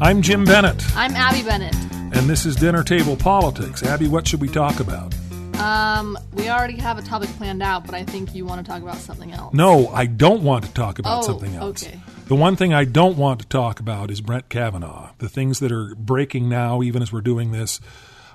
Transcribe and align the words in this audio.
I'm 0.00 0.22
Jim 0.22 0.44
Bennett, 0.44 0.82
I'm 0.96 1.14
Abby 1.14 1.42
Bennett. 1.42 1.74
and 1.74 2.28
this 2.28 2.46
is 2.46 2.56
Dinner 2.56 2.82
Table 2.82 3.16
Politics. 3.16 3.82
Abby, 3.82 4.08
what 4.08 4.26
should 4.26 4.40
we 4.40 4.48
talk 4.48 4.80
about? 4.80 5.14
Um, 5.60 6.16
we 6.32 6.48
already 6.48 6.76
have 6.78 6.98
a 6.98 7.02
topic 7.02 7.28
planned 7.30 7.62
out, 7.62 7.84
but 7.84 7.94
I 7.94 8.04
think 8.04 8.34
you 8.34 8.46
want 8.46 8.64
to 8.64 8.70
talk 8.70 8.80
about 8.82 8.96
something 8.96 9.30
else. 9.32 9.52
No, 9.52 9.88
I 9.88 10.06
don't 10.06 10.42
want 10.42 10.64
to 10.64 10.72
talk 10.72 10.98
about 10.98 11.18
Oh, 11.22 11.26
something 11.26 11.54
else. 11.54 11.84
okay. 11.86 12.00
The 12.28 12.34
one 12.34 12.56
thing 12.56 12.72
I 12.72 12.84
don't 12.84 13.18
want 13.18 13.40
to 13.40 13.46
talk 13.46 13.78
about 13.78 14.10
is 14.10 14.20
Brett 14.22 14.48
Kavanaugh. 14.48 15.10
The 15.18 15.28
things 15.28 15.58
that 15.60 15.70
are 15.70 15.94
breaking 15.96 16.48
now, 16.48 16.82
even 16.82 17.02
as 17.02 17.12
we're 17.12 17.20
doing 17.20 17.52
this. 17.52 17.78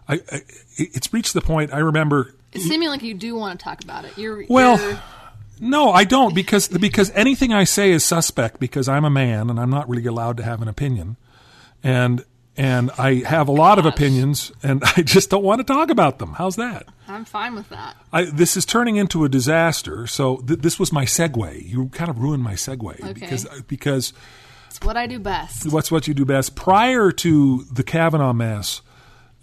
I, 0.08 0.16
I 0.32 0.42
it's 0.78 1.12
reached 1.14 1.34
the 1.34 1.42
point. 1.42 1.74
I 1.74 1.80
remember. 1.80 2.36
It's 2.52 2.66
seeming 2.66 2.90
like 2.90 3.02
you 3.02 3.16
do 3.16 3.36
want 3.36 3.60
to 3.60 3.64
talk 3.64 3.84
about 3.84 4.06
it. 4.06 4.16
You're 4.18 4.46
Well, 4.48 4.80
you're- 4.80 5.00
No, 5.60 5.92
I 5.92 6.04
don't 6.04 6.36
because 6.36 6.68
because 6.68 7.10
anything 7.16 7.54
I 7.54 7.64
say 7.64 7.90
is 7.92 8.06
suspect 8.06 8.60
because 8.60 8.88
I'm 8.88 9.04
a 9.06 9.10
man 9.10 9.50
and 9.50 9.60
I'm 9.60 9.72
not 9.72 9.90
really 9.90 10.06
allowed 10.06 10.38
to 10.38 10.44
have 10.44 10.62
an 10.62 10.68
opinion, 10.68 11.16
and 11.86 12.24
and 12.58 12.90
I 12.98 13.16
have 13.16 13.48
a 13.50 13.52
lot 13.52 13.80
of 13.80 13.86
opinions 13.86 14.52
and 14.64 14.82
I 14.98 15.02
just 15.02 15.30
don't 15.30 15.44
want 15.44 15.60
to 15.60 15.64
talk 15.66 15.90
about 15.90 16.20
them. 16.20 16.34
How's 16.34 16.56
that? 16.56 16.88
I'm 17.08 17.26
fine 17.26 17.54
with 17.54 17.68
that. 17.70 17.96
I, 18.14 18.24
this 18.26 18.56
is 18.58 18.66
turning 18.66 18.96
into 18.96 19.24
a 19.26 19.30
disaster. 19.30 20.08
So 20.08 20.38
th- 20.38 20.60
this 20.60 20.80
was 20.80 20.92
my 20.94 21.04
segue. 21.06 21.68
You 21.70 21.90
kind 21.90 22.10
of 22.10 22.18
ruined 22.20 22.44
my 22.44 22.54
segue 22.54 23.00
Okay. 23.02 23.14
because 23.14 23.46
because 23.68 24.14
It's 24.68 24.80
what 24.82 24.96
I 24.98 25.06
do 25.06 25.20
best. 25.20 25.72
what's 25.72 25.92
what 25.92 26.08
you 26.08 26.14
do 26.14 26.24
best. 26.26 26.56
Prior 26.56 27.12
to 27.12 27.64
the 27.72 27.84
Kavanaugh 27.84 28.34
mess, 28.34 28.82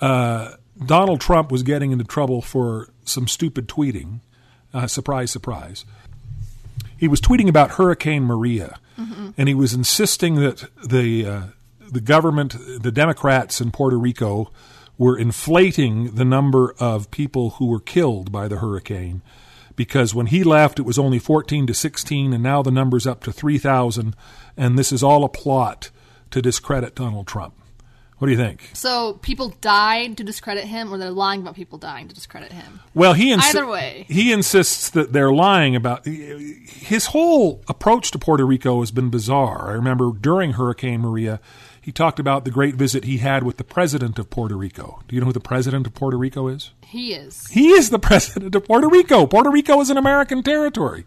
uh, 0.01 0.53
Donald 0.87 1.21
Trump 1.21 1.53
was 1.53 1.63
getting 1.63 1.93
into 1.93 2.05
trouble 2.05 2.41
for 2.43 2.89
some 3.05 3.29
stupid 3.29 3.69
tweeting. 3.69 4.21
Uh, 4.75 4.87
surprise, 4.87 5.31
surprise. 5.31 5.85
He 6.97 7.09
was 7.09 7.21
tweeting 7.21 7.49
about 7.49 7.73
Hurricane 7.73 8.23
Maria, 8.25 8.79
and 9.37 9.49
he 9.49 9.55
was 9.55 9.75
insisting 9.75 10.37
that 10.37 10.65
the 10.83 11.27
uh, 11.27 11.43
the 11.93 12.01
government, 12.01 12.57
the 12.83 12.93
Democrats 12.93 13.61
in 13.61 13.71
Puerto 13.71 13.99
Rico, 13.99 14.51
were 14.99 15.19
inflating 15.19 16.15
the 16.15 16.25
number 16.25 16.75
of 16.79 17.11
people 17.11 17.51
who 17.51 17.67
were 17.67 17.81
killed 17.81 18.33
by 18.33 18.49
the 18.49 18.59
hurricane 18.59 19.23
because 19.75 20.15
when 20.15 20.27
he 20.27 20.45
left 20.45 20.79
it 20.79 20.83
was 20.83 20.99
only 20.99 21.19
14 21.19 21.67
to 21.67 21.75
16 21.75 22.33
and 22.33 22.43
now 22.43 22.63
the 22.63 22.71
number's 22.71 23.07
up 23.07 23.25
to 23.25 23.33
3,000 23.33 24.15
and 24.57 24.79
this 24.79 24.93
is 24.93 25.03
all 25.03 25.25
a 25.25 25.29
plot 25.29 25.91
to 26.31 26.43
discredit 26.43 26.95
Donald 26.95 27.27
Trump. 27.27 27.55
What 28.19 28.27
do 28.27 28.33
you 28.33 28.39
think? 28.39 28.71
So 28.75 29.15
people 29.15 29.49
died 29.61 30.17
to 30.19 30.23
discredit 30.23 30.63
him, 30.63 30.95
or 30.95 30.99
they're 30.99 31.11
lying 31.11 31.41
about 31.41 31.57
people 31.57 31.77
dying 31.77 32.07
to 32.07 32.15
discredit 32.15 32.53
him. 32.53 32.79
Well, 32.95 33.15
he 33.15 33.33
Either 33.33 33.67
way. 33.67 34.07
he 34.09 34.31
insists 34.33 34.91
that 34.91 35.13
they're 35.13 35.33
lying 35.33 35.75
about 35.75 36.07
his 36.07 37.07
whole 37.07 37.65
approach 37.67 38.13
to 38.13 38.21
Puerto 38.21 38.47
Rico 38.47 38.79
has 38.79 38.93
been 38.93 39.11
bizarre. 39.11 39.71
I 39.71 39.73
remember 39.73 40.13
during 40.13 40.53
Hurricane 40.53 41.01
Maria, 41.01 41.41
he 41.83 41.91
talked 41.91 42.21
about 42.21 42.45
the 42.45 42.51
great 42.53 42.77
visit 42.77 43.03
he 43.03 43.19
had 43.19 43.43
with 43.43 43.57
the 43.57 43.65
president 43.65 44.17
of 44.19 44.31
Puerto 44.31 44.57
Rico. 44.57 45.03
Do 45.09 45.17
you 45.17 45.21
know 45.21 45.27
who 45.27 45.33
the 45.33 45.41
president 45.41 45.85
of 45.85 45.95
Puerto 45.95 46.17
Rico 46.17 46.47
is? 46.47 46.71
He 46.85 47.13
is. 47.13 47.45
He 47.49 47.71
is 47.71 47.91
the 47.91 47.99
president 48.11 48.55
of 48.55 48.65
Puerto 48.65 48.89
Rico. 48.89 49.27
Puerto 49.27 49.51
Rico 49.51 49.81
is 49.81 49.91
an 49.91 49.97
American 49.97 50.45
territory. 50.45 51.05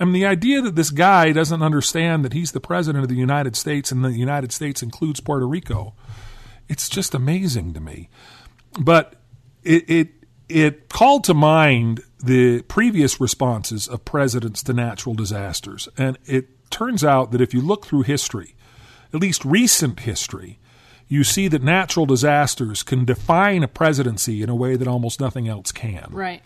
I 0.00 0.04
mean, 0.04 0.14
the 0.14 0.26
idea 0.26 0.62
that 0.62 0.74
this 0.74 0.90
guy 0.90 1.32
doesn't 1.32 1.62
understand 1.62 2.24
that 2.24 2.32
he's 2.32 2.52
the 2.52 2.60
president 2.60 3.04
of 3.04 3.10
the 3.10 3.16
United 3.16 3.56
States 3.56 3.92
and 3.92 4.02
the 4.02 4.12
United 4.12 4.52
States 4.52 4.82
includes 4.82 5.20
Puerto 5.20 5.46
Rico, 5.46 5.94
it's 6.68 6.88
just 6.88 7.14
amazing 7.14 7.74
to 7.74 7.80
me. 7.80 8.08
But 8.80 9.16
it 9.62 9.88
it 9.88 10.08
it 10.48 10.88
called 10.88 11.24
to 11.24 11.34
mind 11.34 12.02
the 12.22 12.62
previous 12.62 13.20
responses 13.20 13.86
of 13.86 14.04
presidents 14.04 14.62
to 14.64 14.72
natural 14.72 15.14
disasters, 15.14 15.88
and 15.98 16.18
it 16.24 16.70
turns 16.70 17.04
out 17.04 17.30
that 17.32 17.40
if 17.40 17.54
you 17.54 17.60
look 17.60 17.86
through 17.86 18.02
history, 18.02 18.55
at 19.16 19.22
least 19.22 19.44
recent 19.44 20.00
history, 20.00 20.58
you 21.08 21.24
see 21.24 21.48
that 21.48 21.62
natural 21.62 22.06
disasters 22.06 22.82
can 22.82 23.04
define 23.04 23.62
a 23.62 23.68
presidency 23.68 24.42
in 24.42 24.48
a 24.48 24.54
way 24.54 24.76
that 24.76 24.86
almost 24.88 25.20
nothing 25.20 25.48
else 25.48 25.72
can. 25.72 26.08
Right. 26.10 26.42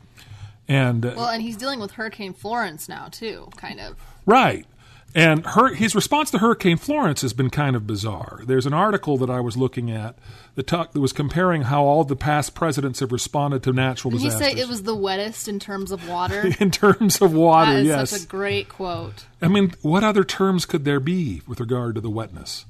And 0.69 1.05
uh, 1.05 1.15
Well, 1.17 1.29
and 1.29 1.43
he's 1.43 1.57
dealing 1.57 1.81
with 1.81 1.93
Hurricane 1.93 2.33
Florence 2.33 2.89
now 2.89 3.09
too, 3.11 3.49
kind 3.57 3.81
of. 3.81 3.97
Right. 4.25 4.67
And 5.15 5.45
her, 5.45 5.75
his 5.75 5.95
response 5.95 6.31
to 6.31 6.39
Hurricane 6.39 6.77
Florence 6.77 7.23
has 7.23 7.33
been 7.33 7.51
kind 7.51 7.75
of 7.75 7.87
bizarre. 7.87 8.43
There's 8.47 8.67
an 8.67 8.73
article 8.73 9.17
that 9.19 9.29
I 9.29 9.41
was 9.41 9.57
looking 9.57 9.91
at 9.91 10.17
that, 10.55 10.69
talk, 10.69 10.93
that 10.93 11.01
was 11.01 11.13
comparing 11.13 11.63
how 11.63 11.85
all 11.85 12.05
the 12.05 12.15
past 12.15 12.55
presidents 12.55 13.01
have 13.01 13.11
responded 13.11 13.63
to 13.65 13.73
natural 13.73 14.13
Did 14.13 14.21
he 14.21 14.27
disasters. 14.27 14.53
say 14.53 14.61
it 14.61 14.69
was 14.69 14.85
the 14.85 14.95
wettest 14.95 15.49
in 15.49 15.59
terms 15.59 15.91
of 15.91 16.09
water? 16.09 16.53
in 16.61 16.71
terms 16.71 17.21
of 17.21 17.33
water, 17.33 17.73
that 17.73 17.81
is 17.81 17.87
yes. 17.87 18.11
such 18.11 18.23
a 18.23 18.27
great 18.27 18.69
quote. 18.69 19.25
I 19.43 19.49
mean, 19.49 19.75
what 19.83 20.05
other 20.05 20.23
terms 20.23 20.65
could 20.65 20.85
there 20.85 21.01
be 21.01 21.43
with 21.47 21.59
regard 21.59 21.97
to 21.97 22.01
the 22.01 22.11
wetness? 22.11 22.67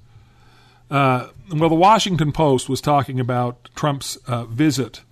Uh, 0.90 1.28
well, 1.52 1.68
the 1.68 1.74
Washington 1.74 2.32
Post 2.32 2.68
was 2.68 2.80
talking 2.80 3.20
about 3.20 3.68
Trump's 3.74 4.16
uh, 4.26 4.44
visit 4.44 5.02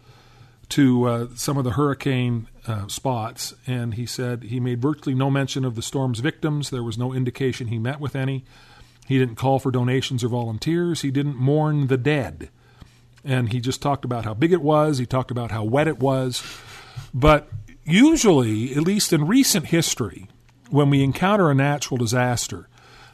to 0.71 1.05
uh, 1.05 1.27
some 1.35 1.57
of 1.57 1.65
the 1.65 1.73
hurricane 1.73 2.49
uh, 2.69 2.89
spots, 2.89 3.55
and 3.67 3.95
he 3.95 4.07
said 4.07 4.45
he 4.45 4.61
made 4.61 4.81
virtually 4.81 5.15
no 5.15 5.31
mention 5.31 5.65
of 5.65 5.75
the 5.75 5.83
storm's 5.83 6.21
victims. 6.21 6.71
There 6.71 6.83
was 6.83 6.99
no 6.99 7.13
indication 7.13 7.69
he 7.69 7.79
met 7.79 8.01
with 8.01 8.15
any. 8.15 8.45
He 9.07 9.19
didn't 9.19 9.37
call 9.37 9.59
for 9.59 9.71
donations 9.71 10.23
or 10.23 10.29
volunteers. 10.29 11.03
He 11.03 11.11
didn't 11.11 11.37
mourn 11.37 11.87
the 11.87 11.97
dead. 11.97 12.51
And 13.25 13.51
he 13.53 13.61
just 13.61 13.81
talked 13.81 14.05
about 14.05 14.25
how 14.25 14.35
big 14.35 14.53
it 14.53 14.63
was. 14.63 14.99
He 14.99 15.07
talked 15.07 15.31
about 15.31 15.51
how 15.51 15.65
wet 15.65 15.89
it 15.89 15.99
was. 15.99 16.43
But 17.15 17.49
usually, 17.85 18.75
at 18.75 18.83
least 18.83 19.13
in 19.13 19.27
recent 19.27 19.67
history, 19.67 20.29
when 20.71 20.91
we 20.91 21.03
encounter 21.03 21.51
a 21.51 21.55
natural 21.55 21.97
disaster, 21.97 22.69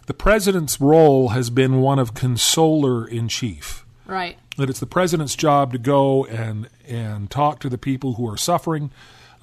the 0.07 0.15
president's 0.15 0.81
role 0.81 1.29
has 1.29 1.49
been 1.49 1.81
one 1.81 1.99
of 1.99 2.13
consoler 2.13 3.07
in 3.07 3.29
chief. 3.29 3.87
Right. 4.07 4.37
That 4.59 4.69
it's 4.69 4.81
the 4.81 4.87
president's 4.87 5.35
job 5.35 5.73
to 5.73 5.79
go 5.79 6.25
and 6.27 6.69
and 6.87 7.31
talk 7.31 7.61
to 7.61 7.69
the 7.69 7.79
people 7.79 8.15
who 8.15 8.29
are 8.29 8.37
suffering. 8.37 8.91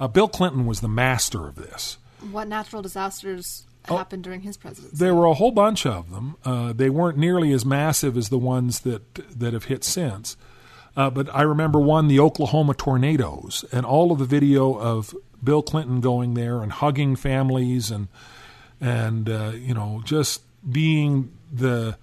Uh, 0.02 0.08
Bill 0.08 0.26
Clinton 0.26 0.66
was 0.66 0.80
the 0.80 0.88
master 0.88 1.46
of 1.46 1.54
this. 1.54 1.96
What 2.32 2.48
natural 2.48 2.82
disasters 2.82 3.68
happened 3.84 4.24
during 4.24 4.40
his 4.40 4.56
presidency? 4.56 4.96
There 4.96 5.14
were 5.14 5.26
a 5.26 5.34
whole 5.34 5.52
bunch 5.52 5.86
of 5.86 6.10
them. 6.10 6.34
Uh, 6.44 6.72
they 6.72 6.90
weren't 6.90 7.18
nearly 7.18 7.52
as 7.52 7.64
massive 7.64 8.16
as 8.16 8.28
the 8.28 8.38
ones 8.38 8.80
that 8.80 9.14
that 9.38 9.52
have 9.52 9.66
hit 9.66 9.84
since. 9.84 10.36
Uh, 10.96 11.08
but 11.08 11.32
I 11.32 11.42
remember 11.42 11.78
one, 11.78 12.08
the 12.08 12.18
Oklahoma 12.18 12.74
tornadoes, 12.74 13.64
and 13.70 13.86
all 13.86 14.10
of 14.10 14.18
the 14.18 14.24
video 14.24 14.74
of 14.76 15.14
Bill 15.42 15.62
Clinton 15.62 16.00
going 16.00 16.34
there 16.34 16.62
and 16.64 16.72
hugging 16.72 17.14
families 17.14 17.92
and 17.92 18.08
and 18.80 19.30
uh, 19.30 19.52
you 19.54 19.72
know 19.72 20.02
just 20.04 20.42
being 20.68 21.30
the 21.52 21.96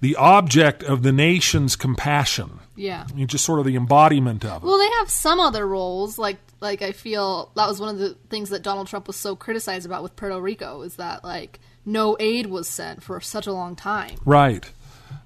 the 0.00 0.16
object 0.16 0.82
of 0.82 1.02
the 1.02 1.12
nation's 1.12 1.76
compassion. 1.76 2.60
yeah. 2.76 3.06
Just 3.26 3.44
sort 3.44 3.58
of 3.58 3.66
the 3.66 3.76
embodiment 3.76 4.44
of 4.44 4.62
it. 4.62 4.66
Well, 4.66 4.78
they 4.78 4.90
have 4.98 5.10
some 5.10 5.40
other 5.40 5.66
roles. 5.66 6.18
Like, 6.18 6.38
like 6.60 6.82
I 6.82 6.92
feel 6.92 7.50
that 7.56 7.68
was 7.68 7.80
one 7.80 7.90
of 7.90 7.98
the 7.98 8.16
things 8.30 8.50
that 8.50 8.62
Donald 8.62 8.86
Trump 8.86 9.06
was 9.06 9.16
so 9.16 9.36
criticized 9.36 9.86
about 9.86 10.02
with 10.02 10.16
Puerto 10.16 10.40
Rico 10.40 10.82
is 10.82 10.96
that 10.96 11.24
like 11.24 11.60
no 11.84 12.16
aid 12.18 12.46
was 12.46 12.68
sent 12.68 13.02
for 13.02 13.20
such 13.20 13.46
a 13.46 13.52
long 13.52 13.76
time. 13.76 14.16
Right. 14.24 14.70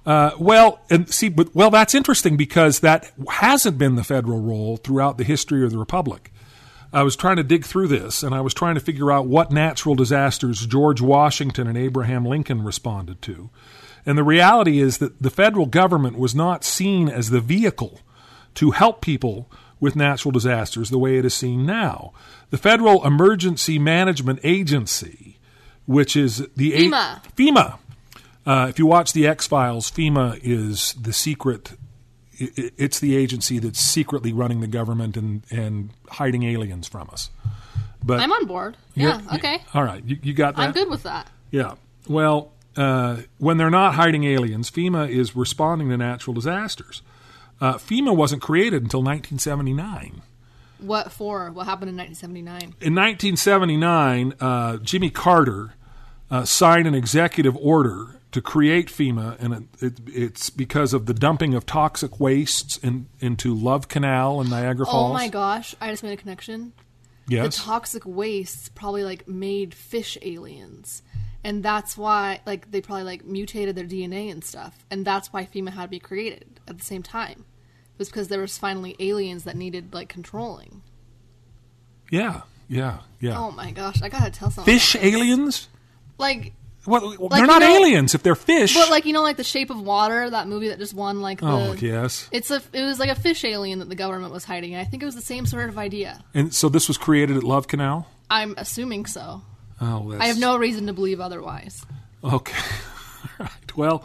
Uh, 0.04 0.32
well, 0.38 0.80
and 0.90 1.12
see, 1.12 1.28
but 1.28 1.54
well, 1.54 1.70
that's 1.70 1.94
interesting 1.94 2.36
because 2.36 2.80
that 2.80 3.12
hasn't 3.28 3.78
been 3.78 3.96
the 3.96 4.04
federal 4.04 4.40
role 4.40 4.76
throughout 4.76 5.18
the 5.18 5.24
history 5.24 5.64
of 5.64 5.70
the 5.70 5.78
republic. 5.78 6.32
I 6.92 7.02
was 7.04 7.14
trying 7.14 7.36
to 7.36 7.44
dig 7.44 7.64
through 7.64 7.88
this, 7.88 8.22
and 8.22 8.34
I 8.34 8.40
was 8.40 8.52
trying 8.52 8.74
to 8.74 8.80
figure 8.80 9.12
out 9.12 9.26
what 9.26 9.52
natural 9.52 9.94
disasters 9.94 10.66
George 10.66 11.00
Washington 11.00 11.68
and 11.68 11.78
Abraham 11.78 12.24
Lincoln 12.24 12.64
responded 12.64 13.22
to, 13.22 13.50
And 14.04 14.18
the 14.18 14.24
reality 14.24 14.80
is 14.80 14.98
that 14.98 15.22
the 15.22 15.30
federal 15.30 15.66
government 15.66 16.18
was 16.18 16.34
not 16.34 16.64
seen 16.64 17.08
as 17.08 17.30
the 17.30 17.40
vehicle 17.40 18.00
to 18.54 18.72
help 18.72 19.00
people 19.02 19.48
with 19.80 19.96
natural 19.96 20.30
disasters 20.30 20.90
the 20.90 20.98
way 20.98 21.16
it 21.18 21.24
is 21.24 21.34
seen 21.34 21.66
now. 21.66 22.12
The 22.50 22.58
Federal 22.58 23.04
Emergency 23.06 23.78
Management 23.78 24.40
Agency, 24.44 25.38
which 25.86 26.14
is 26.16 26.46
the 26.56 26.74
a- 26.74 26.88
FEMA. 26.90 27.22
FEMA. 27.36 27.78
Uh, 28.46 28.66
if 28.68 28.78
you 28.78 28.86
watch 28.86 29.12
the 29.12 29.26
X 29.26 29.46
Files, 29.46 29.90
FEMA 29.90 30.38
is 30.42 30.94
the 30.94 31.12
secret. 31.12 31.72
It's 32.38 32.98
the 32.98 33.16
agency 33.16 33.58
that's 33.58 33.78
secretly 33.80 34.32
running 34.32 34.60
the 34.60 34.66
government 34.66 35.16
and, 35.16 35.42
and 35.50 35.90
hiding 36.08 36.42
aliens 36.44 36.88
from 36.88 37.10
us. 37.12 37.30
But 38.02 38.20
I'm 38.20 38.32
on 38.32 38.46
board. 38.46 38.78
Yeah, 38.94 39.20
okay. 39.34 39.62
all 39.74 39.84
right, 39.84 40.02
you, 40.04 40.18
you 40.22 40.32
got 40.32 40.56
that. 40.56 40.62
I'm 40.62 40.72
good 40.72 40.88
with 40.88 41.02
that. 41.02 41.28
Yeah. 41.50 41.74
Well, 42.08 42.52
uh, 42.76 43.18
when 43.38 43.58
they're 43.58 43.68
not 43.70 43.94
hiding 43.94 44.24
aliens, 44.24 44.70
FEMA 44.70 45.08
is 45.10 45.36
responding 45.36 45.90
to 45.90 45.98
natural 45.98 46.32
disasters. 46.32 47.02
Uh, 47.60 47.74
FEMA 47.74 48.14
wasn't 48.14 48.42
created 48.42 48.82
until 48.82 49.00
1979. 49.00 50.22
What 50.78 51.12
for? 51.12 51.50
What 51.50 51.66
happened 51.66 51.90
in 51.90 51.96
1979? 51.96 52.62
In 52.80 52.94
1979, 52.94 54.34
uh, 54.40 54.76
Jimmy 54.78 55.10
Carter 55.10 55.74
uh, 56.30 56.44
signed 56.44 56.86
an 56.86 56.94
executive 56.94 57.56
order 57.56 58.20
to 58.32 58.40
create 58.40 58.88
FEMA, 58.88 59.36
and 59.40 59.68
it, 59.80 59.82
it, 59.82 60.00
it's 60.06 60.50
because 60.50 60.94
of 60.94 61.06
the 61.06 61.12
dumping 61.12 61.54
of 61.54 61.66
toxic 61.66 62.18
wastes 62.20 62.78
in, 62.78 63.06
into 63.18 63.54
Love 63.54 63.88
Canal 63.88 64.40
and 64.40 64.48
Niagara 64.48 64.86
Falls. 64.86 65.10
Oh 65.10 65.12
my 65.12 65.28
gosh, 65.28 65.74
I 65.80 65.90
just 65.90 66.02
made 66.02 66.12
a 66.12 66.16
connection. 66.16 66.72
Yes. 67.28 67.58
The 67.58 67.64
toxic 67.64 68.06
wastes 68.06 68.68
probably 68.70 69.04
like 69.04 69.28
made 69.28 69.74
fish 69.74 70.16
aliens. 70.22 71.02
And 71.42 71.62
that's 71.62 71.96
why 71.96 72.40
like 72.44 72.70
they 72.70 72.80
probably 72.80 73.04
like 73.04 73.24
mutated 73.24 73.76
their 73.76 73.84
DNA 73.84 74.30
and 74.30 74.44
stuff. 74.44 74.84
And 74.90 75.04
that's 75.04 75.32
why 75.32 75.44
FEMA 75.44 75.70
had 75.70 75.84
to 75.84 75.88
be 75.88 75.98
created 75.98 76.60
at 76.68 76.78
the 76.78 76.84
same 76.84 77.02
time. 77.02 77.44
Was 78.00 78.08
because 78.08 78.26
there 78.28 78.40
was 78.40 78.56
finally 78.58 78.96
aliens 78.98 79.44
that 79.44 79.54
needed 79.56 79.92
like 79.94 80.08
controlling. 80.08 80.80
yeah. 82.10 82.40
Yeah. 82.66 82.98
Yeah. 83.20 83.36
Oh 83.38 83.50
my 83.50 83.72
gosh, 83.72 84.00
I 84.00 84.08
gotta 84.08 84.30
tell 84.30 84.50
something. 84.50 84.72
Fish 84.72 84.94
aliens? 84.96 85.68
Like 86.18 86.52
Well, 86.86 87.00
they're 87.28 87.40
you 87.40 87.46
not 87.46 87.60
know- 87.60 87.76
aliens 87.76 88.14
if 88.14 88.22
they're 88.22 88.34
fish. 88.36 88.74
but 88.74 88.88
like 88.90 89.04
you 89.04 89.12
know 89.12 89.22
like 89.22 89.36
the 89.36 89.44
shape 89.44 89.68
of 89.70 89.82
water, 89.82 90.30
that 90.30 90.48
movie 90.48 90.68
that 90.68 90.78
just 90.78 90.94
won 90.94 91.20
like 91.20 91.40
the 91.40 91.46
oh, 91.46 91.72
yes. 91.74 92.26
It's 92.32 92.50
a 92.50 92.62
it 92.72 92.82
was 92.84 92.98
like 92.98 93.10
a 93.10 93.14
fish 93.14 93.44
alien 93.44 93.80
that 93.80 93.88
the 93.90 93.94
government 93.96 94.32
was 94.32 94.44
hiding. 94.44 94.76
I 94.76 94.84
think 94.84 95.02
it 95.02 95.06
was 95.06 95.14
the 95.16 95.20
same 95.20 95.44
sort 95.46 95.68
of 95.68 95.76
idea. 95.78 96.24
And 96.32 96.54
so 96.54 96.68
this 96.70 96.88
was 96.88 96.96
created 96.96 97.36
at 97.36 97.42
Love 97.44 97.68
Canal? 97.68 98.06
I'm 98.30 98.54
assuming 98.56 99.04
so. 99.06 99.42
Oh, 99.80 100.10
that's, 100.10 100.22
I 100.22 100.26
have 100.28 100.38
no 100.38 100.56
reason 100.56 100.86
to 100.86 100.92
believe 100.94 101.20
otherwise. 101.20 101.84
Okay. 102.24 102.56
All 103.40 103.46
right. 103.46 103.76
Well, 103.76 104.04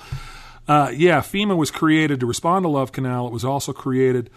uh, 0.68 0.92
yeah, 0.96 1.20
FEMA 1.20 1.56
was 1.56 1.72
created 1.72 2.20
to 2.20 2.26
respond 2.26 2.64
to 2.64 2.70
Love 2.70 2.92
Canal. 2.92 3.28
It 3.28 3.34
was 3.34 3.46
also 3.46 3.74
created 3.74 4.30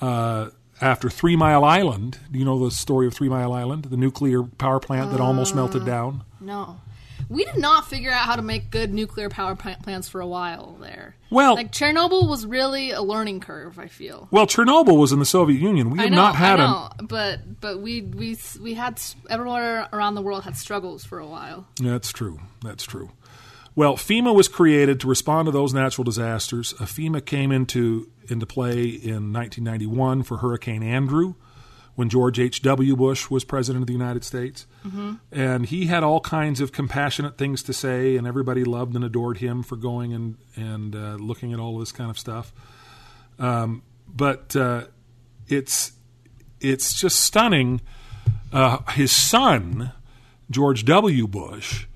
uh, 0.00 0.50
after 0.80 1.08
Three 1.08 1.36
Mile 1.36 1.64
Island. 1.64 2.18
Do 2.30 2.38
you 2.38 2.44
know 2.44 2.62
the 2.64 2.70
story 2.70 3.06
of 3.06 3.14
Three 3.14 3.28
Mile 3.28 3.52
Island, 3.52 3.84
the 3.86 3.96
nuclear 3.96 4.42
power 4.42 4.80
plant 4.80 5.12
that 5.12 5.20
almost 5.20 5.54
melted 5.54 5.84
down? 5.84 6.24
No. 6.40 6.80
We 7.28 7.44
did 7.44 7.56
not 7.56 7.88
figure 7.88 8.10
out 8.10 8.26
how 8.26 8.36
to 8.36 8.42
make 8.42 8.70
good 8.70 8.92
nuclear 8.92 9.28
power 9.28 9.56
plant 9.56 9.82
plants 9.82 10.08
for 10.08 10.20
a 10.20 10.26
while 10.26 10.76
there. 10.80 11.16
Well- 11.30 11.54
like 11.54 11.72
Chernobyl 11.72 12.28
was 12.28 12.46
really 12.46 12.92
a 12.92 13.02
learning 13.02 13.40
curve. 13.40 13.78
I 13.78 13.88
feel. 13.88 14.28
Well, 14.30 14.46
Chernobyl 14.46 14.98
was 14.98 15.12
in 15.12 15.18
the 15.18 15.24
Soviet 15.26 15.60
Union. 15.60 15.90
We 15.90 15.98
have 15.98 16.10
know, 16.10 16.16
not 16.16 16.36
had 16.36 16.60
I 16.60 16.90
a 16.98 17.02
but 17.02 17.60
but 17.60 17.80
we 17.80 18.02
we 18.02 18.36
we 18.60 18.74
had 18.74 19.00
everywhere 19.28 19.88
around 19.92 20.14
the 20.14 20.22
world 20.22 20.44
had 20.44 20.56
struggles 20.56 21.04
for 21.04 21.18
a 21.18 21.26
while. 21.26 21.66
That's 21.80 22.12
true. 22.12 22.38
That's 22.62 22.84
true. 22.84 23.10
Well, 23.76 23.96
FEMA 23.96 24.34
was 24.34 24.48
created 24.48 24.98
to 25.00 25.06
respond 25.06 25.46
to 25.46 25.52
those 25.52 25.74
natural 25.74 26.02
disasters. 26.02 26.74
Uh, 26.80 26.86
FEMA 26.86 27.24
came 27.24 27.52
into 27.52 28.10
into 28.28 28.46
play 28.46 28.86
in 28.88 29.32
1991 29.32 30.22
for 30.24 30.38
Hurricane 30.38 30.82
Andrew, 30.82 31.34
when 31.94 32.08
George 32.08 32.40
H. 32.40 32.62
W. 32.62 32.96
Bush 32.96 33.30
was 33.30 33.44
president 33.44 33.82
of 33.82 33.86
the 33.86 33.92
United 33.92 34.24
States, 34.24 34.66
and 35.30 35.66
he 35.66 35.86
had 35.86 36.02
all 36.02 36.20
kinds 36.20 36.60
of 36.60 36.72
compassionate 36.72 37.36
things 37.36 37.62
to 37.64 37.72
say, 37.74 38.16
and 38.16 38.26
everybody 38.26 38.64
loved 38.64 38.94
and 38.96 39.04
adored 39.04 39.38
him 39.38 39.62
for 39.62 39.76
going 39.76 40.12
and 40.14 40.36
and 40.56 40.96
uh, 40.96 41.16
looking 41.20 41.52
at 41.52 41.60
all 41.60 41.78
this 41.78 41.92
kind 41.92 42.10
of 42.10 42.18
stuff. 42.18 42.52
Um, 43.38 43.82
but 44.08 44.56
uh, 44.56 44.84
it's 45.48 45.92
it's 46.60 46.98
just 46.98 47.20
stunning. 47.20 47.82
Uh, 48.52 48.78
his 48.92 49.12
son, 49.12 49.92
George 50.50 50.84
W. 50.86 51.26
Bush, 51.26 51.86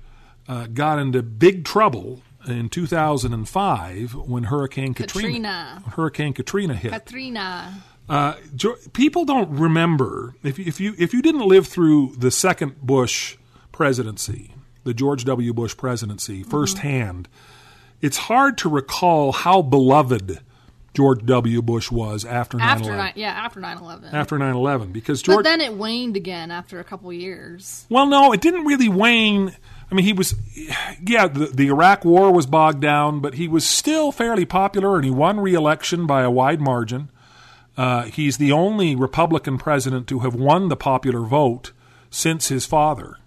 uh, 0.51 0.67
got 0.67 0.99
into 0.99 1.23
big 1.23 1.63
trouble 1.63 2.21
in 2.45 2.67
2005 2.67 4.15
when 4.15 4.43
Hurricane 4.43 4.93
Katrina, 4.93 5.27
Katrina. 5.27 5.83
Hurricane 5.95 6.33
Katrina 6.33 6.75
hit. 6.75 6.91
Katrina. 6.91 7.81
Uh, 8.09 8.35
people 8.91 9.23
don't 9.23 9.49
remember 9.51 10.35
if 10.43 10.59
you, 10.59 10.65
if 10.67 10.81
you 10.81 10.93
if 10.97 11.13
you 11.13 11.21
didn't 11.21 11.47
live 11.47 11.67
through 11.67 12.15
the 12.17 12.31
second 12.31 12.81
Bush 12.81 13.37
presidency, 13.71 14.53
the 14.83 14.93
George 14.93 15.23
W. 15.23 15.53
Bush 15.53 15.77
presidency 15.77 16.43
firsthand. 16.43 17.29
It's 18.01 18.17
hard 18.17 18.57
to 18.59 18.69
recall 18.69 19.31
how 19.31 19.61
beloved 19.61 20.39
George 20.93 21.25
W. 21.25 21.61
Bush 21.61 21.89
was 21.89 22.25
after 22.25 22.57
9/11. 22.57 22.61
After 22.61 22.95
nine, 22.97 23.13
yeah, 23.15 23.29
after 23.29 23.61
9-11. 23.61 24.13
after 24.13 24.37
9/11 24.37 24.91
because 24.91 25.21
but 25.21 25.31
George 25.31 25.43
then 25.45 25.61
it 25.61 25.75
waned 25.75 26.17
again 26.17 26.51
after 26.51 26.79
a 26.81 26.83
couple 26.83 27.13
years. 27.13 27.85
Well, 27.89 28.07
no, 28.07 28.33
it 28.33 28.41
didn't 28.41 28.65
really 28.65 28.89
wane. 28.89 29.55
I 29.91 29.95
mean, 29.95 30.05
he 30.05 30.13
was, 30.13 30.35
yeah, 31.05 31.27
the, 31.27 31.47
the 31.47 31.67
Iraq 31.67 32.05
War 32.05 32.31
was 32.31 32.45
bogged 32.45 32.81
down, 32.81 33.19
but 33.19 33.33
he 33.33 33.49
was 33.49 33.67
still 33.67 34.13
fairly 34.13 34.45
popular, 34.45 34.95
and 34.95 35.03
he 35.03 35.11
won 35.11 35.39
re-election 35.39 36.07
by 36.07 36.21
a 36.21 36.31
wide 36.31 36.61
margin. 36.61 37.09
Uh, 37.75 38.03
he's 38.03 38.37
the 38.37 38.53
only 38.53 38.95
Republican 38.95 39.57
president 39.57 40.07
to 40.07 40.19
have 40.19 40.33
won 40.33 40.69
the 40.69 40.77
popular 40.77 41.21
vote 41.21 41.73
since 42.09 42.47
his 42.47 42.65
father. 42.65 43.17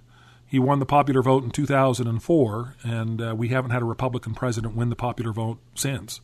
He 0.47 0.59
won 0.59 0.79
the 0.79 0.87
popular 0.87 1.21
vote 1.21 1.45
in 1.45 1.51
2004, 1.51 2.77
and 2.83 3.21
uh, 3.21 3.35
we 3.37 3.49
haven't 3.49 3.73
had 3.73 3.83
a 3.83 3.87
Republican 3.87 4.35
president 4.35 4.75
win 4.75 4.89
the 4.89 4.97
popular 4.97 5.33
vote 5.33 5.59
since. 5.75 6.21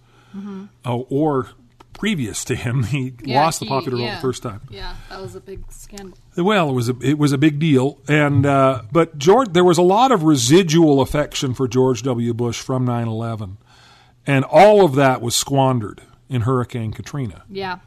Oh, 0.84 1.06
or 1.10 1.48
previous 1.92 2.44
to 2.46 2.54
him, 2.54 2.82
he. 2.84 3.14
Yeah, 3.22 3.40
lost 3.40 3.60
the 3.60 3.66
popular 3.66 3.98
vote 3.98 4.04
yeah. 4.04 4.14
the 4.16 4.20
first 4.20 4.42
time. 4.42 4.60
Yeah, 4.70 4.96
that 5.08 5.20
was 5.20 5.34
a 5.34 5.40
big 5.40 5.70
scandal. 5.70 6.19
Well, 6.37 6.70
it 6.70 6.72
was 6.72 6.88
a 6.88 6.96
it 7.02 7.19
was 7.19 7.32
a 7.32 7.38
big 7.38 7.58
deal, 7.58 7.98
and 8.08 8.46
uh, 8.46 8.82
but 8.92 9.19
George, 9.19 9.52
there 9.52 9.64
was 9.64 9.78
a 9.78 9.82
lot 9.82 10.12
of 10.12 10.25
residual 10.25 11.00
affection 11.00 11.54
for 11.54 11.69
George 11.69 12.02
W. 12.02 12.34
Bush 12.34 12.60
from 12.60 12.87
9/11, 12.87 13.56
and 14.26 14.44
all 14.44 14.84
of 14.84 14.94
that 14.94 15.20
was 15.20 15.34
squandered 15.34 16.02
in 16.28 16.42
Hurricane 16.42 16.92
Katrina. 16.92 17.44
Yeah. 17.49 17.80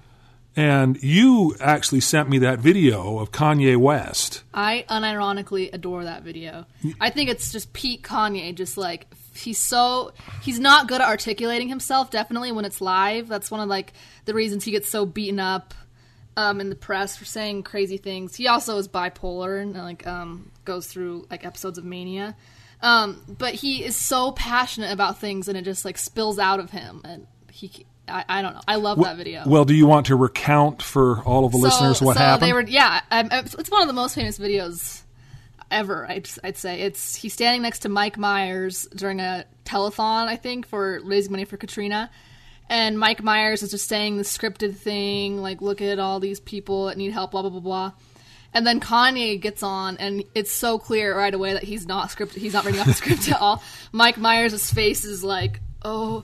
And 0.55 1.01
you 1.01 1.55
actually 1.59 2.01
sent 2.01 2.29
me 2.29 2.37
that 2.39 2.59
video 2.59 3.17
of 3.17 3.31
Kanye 3.31 3.75
West. 3.75 4.43
I 4.53 4.85
unironically 4.87 5.73
adore 5.73 6.03
that 6.03 6.21
video. 6.21 6.67
I 7.01 7.09
think 7.09 7.31
it's 7.31 7.51
just 7.51 7.73
peak 7.73 8.07
Kanye, 8.07 8.53
just 8.53 8.77
like 8.77 9.07
he's 9.35 9.57
so 9.57 10.13
he's 10.41 10.59
not 10.59 10.87
good 10.87 11.01
at 11.01 11.07
articulating 11.07 11.69
himself. 11.69 12.11
Definitely 12.11 12.51
when 12.51 12.65
it's 12.65 12.81
live, 12.81 13.27
that's 13.27 13.49
one 13.51 13.59
of 13.59 13.69
like 13.69 13.93
the 14.25 14.33
reasons 14.33 14.63
he 14.63 14.71
gets 14.71 14.89
so 14.89 15.05
beaten 15.05 15.39
up 15.39 15.73
um, 16.37 16.61
in 16.61 16.69
the 16.69 16.75
press 16.75 17.17
for 17.17 17.25
saying 17.25 17.63
crazy 17.63 17.97
things. 17.97 18.35
He 18.35 18.47
also 18.47 18.77
is 18.77 18.87
bipolar 18.87 19.61
and 19.61 19.73
like 19.73 20.05
um, 20.07 20.51
goes 20.65 20.87
through 20.87 21.27
like 21.29 21.45
episodes 21.45 21.77
of 21.77 21.85
mania. 21.85 22.35
Um, 22.81 23.21
but 23.27 23.53
he 23.53 23.83
is 23.83 23.95
so 23.95 24.33
passionate 24.33 24.91
about 24.91 25.17
things, 25.17 25.47
and 25.47 25.57
it 25.57 25.63
just 25.63 25.85
like 25.85 25.97
spills 25.97 26.37
out 26.37 26.59
of 26.59 26.71
him, 26.71 27.01
and 27.03 27.27
he. 27.51 27.85
I, 28.05 28.25
I 28.27 28.41
don't 28.41 28.53
know. 28.53 28.61
I 28.67 28.75
love 28.75 29.01
that 29.01 29.15
video. 29.15 29.43
Well, 29.45 29.63
do 29.63 29.73
you 29.73 29.87
want 29.87 30.07
to 30.07 30.17
recount 30.17 30.81
for 30.81 31.21
all 31.21 31.45
of 31.45 31.53
the 31.53 31.57
listeners 31.57 32.01
what 32.01 32.17
so 32.17 32.19
happened? 32.19 32.51
Were, 32.51 32.61
yeah, 32.63 32.99
um, 33.09 33.29
it's 33.31 33.71
one 33.71 33.81
of 33.81 33.87
the 33.87 33.93
most 33.93 34.15
famous 34.15 34.37
videos 34.37 35.02
ever. 35.73 36.09
I'd, 36.09 36.29
I'd 36.43 36.57
say 36.57 36.81
it's 36.81 37.15
he's 37.15 37.33
standing 37.33 37.61
next 37.61 37.79
to 37.79 37.89
Mike 37.89 38.17
Myers 38.17 38.87
during 38.95 39.19
a 39.19 39.45
telethon, 39.65 40.27
I 40.27 40.35
think, 40.35 40.67
for 40.67 41.01
raising 41.03 41.31
money 41.31 41.45
for 41.45 41.57
Katrina. 41.57 42.09
And 42.69 42.97
Mike 42.97 43.21
Myers 43.21 43.61
is 43.61 43.71
just 43.71 43.87
saying 43.87 44.17
the 44.17 44.23
scripted 44.23 44.75
thing, 44.75 45.41
like, 45.41 45.61
look 45.61 45.81
at 45.81 45.99
all 45.99 46.19
these 46.19 46.39
people 46.39 46.85
that 46.85 46.97
need 46.97 47.11
help, 47.11 47.31
blah 47.31 47.41
blah 47.41 47.51
blah 47.51 47.59
blah. 47.59 47.91
And 48.53 48.67
then 48.67 48.79
Kanye 48.79 49.41
gets 49.41 49.63
on, 49.63 49.97
and 49.97 50.23
it's 50.35 50.51
so 50.51 50.77
clear 50.77 51.17
right 51.17 51.33
away 51.33 51.53
that 51.53 51.63
he's 51.63 51.87
not 51.87 52.09
scripted. 52.09 52.35
He's 52.35 52.53
not 52.53 52.65
reading 52.65 52.81
off 52.81 52.87
the 52.87 52.93
script 52.93 53.27
at 53.29 53.41
all. 53.41 53.63
Mike 53.91 54.17
Myers' 54.17 54.71
face 54.71 55.05
is 55.05 55.23
like, 55.23 55.59
oh, 55.83 56.23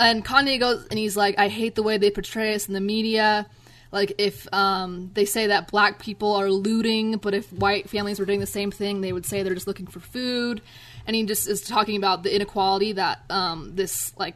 and 0.00 0.24
Kanye 0.24 0.58
goes 0.58 0.86
and 0.86 0.98
he's 0.98 1.16
like, 1.16 1.38
I 1.38 1.48
hate 1.48 1.74
the 1.74 1.82
way 1.82 1.98
they 1.98 2.10
portray 2.10 2.54
us 2.54 2.66
in 2.66 2.74
the 2.74 2.80
media. 2.80 3.46
Like 3.92 4.14
if 4.18 4.52
um, 4.52 5.10
they 5.14 5.24
say 5.24 5.48
that 5.48 5.70
black 5.70 5.98
people 5.98 6.34
are 6.34 6.50
looting, 6.50 7.16
but 7.18 7.34
if 7.34 7.52
white 7.52 7.88
families 7.88 8.18
were 8.18 8.26
doing 8.26 8.40
the 8.40 8.46
same 8.46 8.70
thing, 8.70 9.00
they 9.00 9.12
would 9.12 9.26
say 9.26 9.42
they're 9.42 9.54
just 9.54 9.66
looking 9.66 9.86
for 9.86 10.00
food. 10.00 10.60
And 11.06 11.14
he 11.14 11.24
just 11.24 11.48
is 11.48 11.60
talking 11.60 11.96
about 11.96 12.22
the 12.22 12.34
inequality 12.34 12.92
that 12.92 13.20
um, 13.30 13.72
this 13.74 14.12
like 14.18 14.34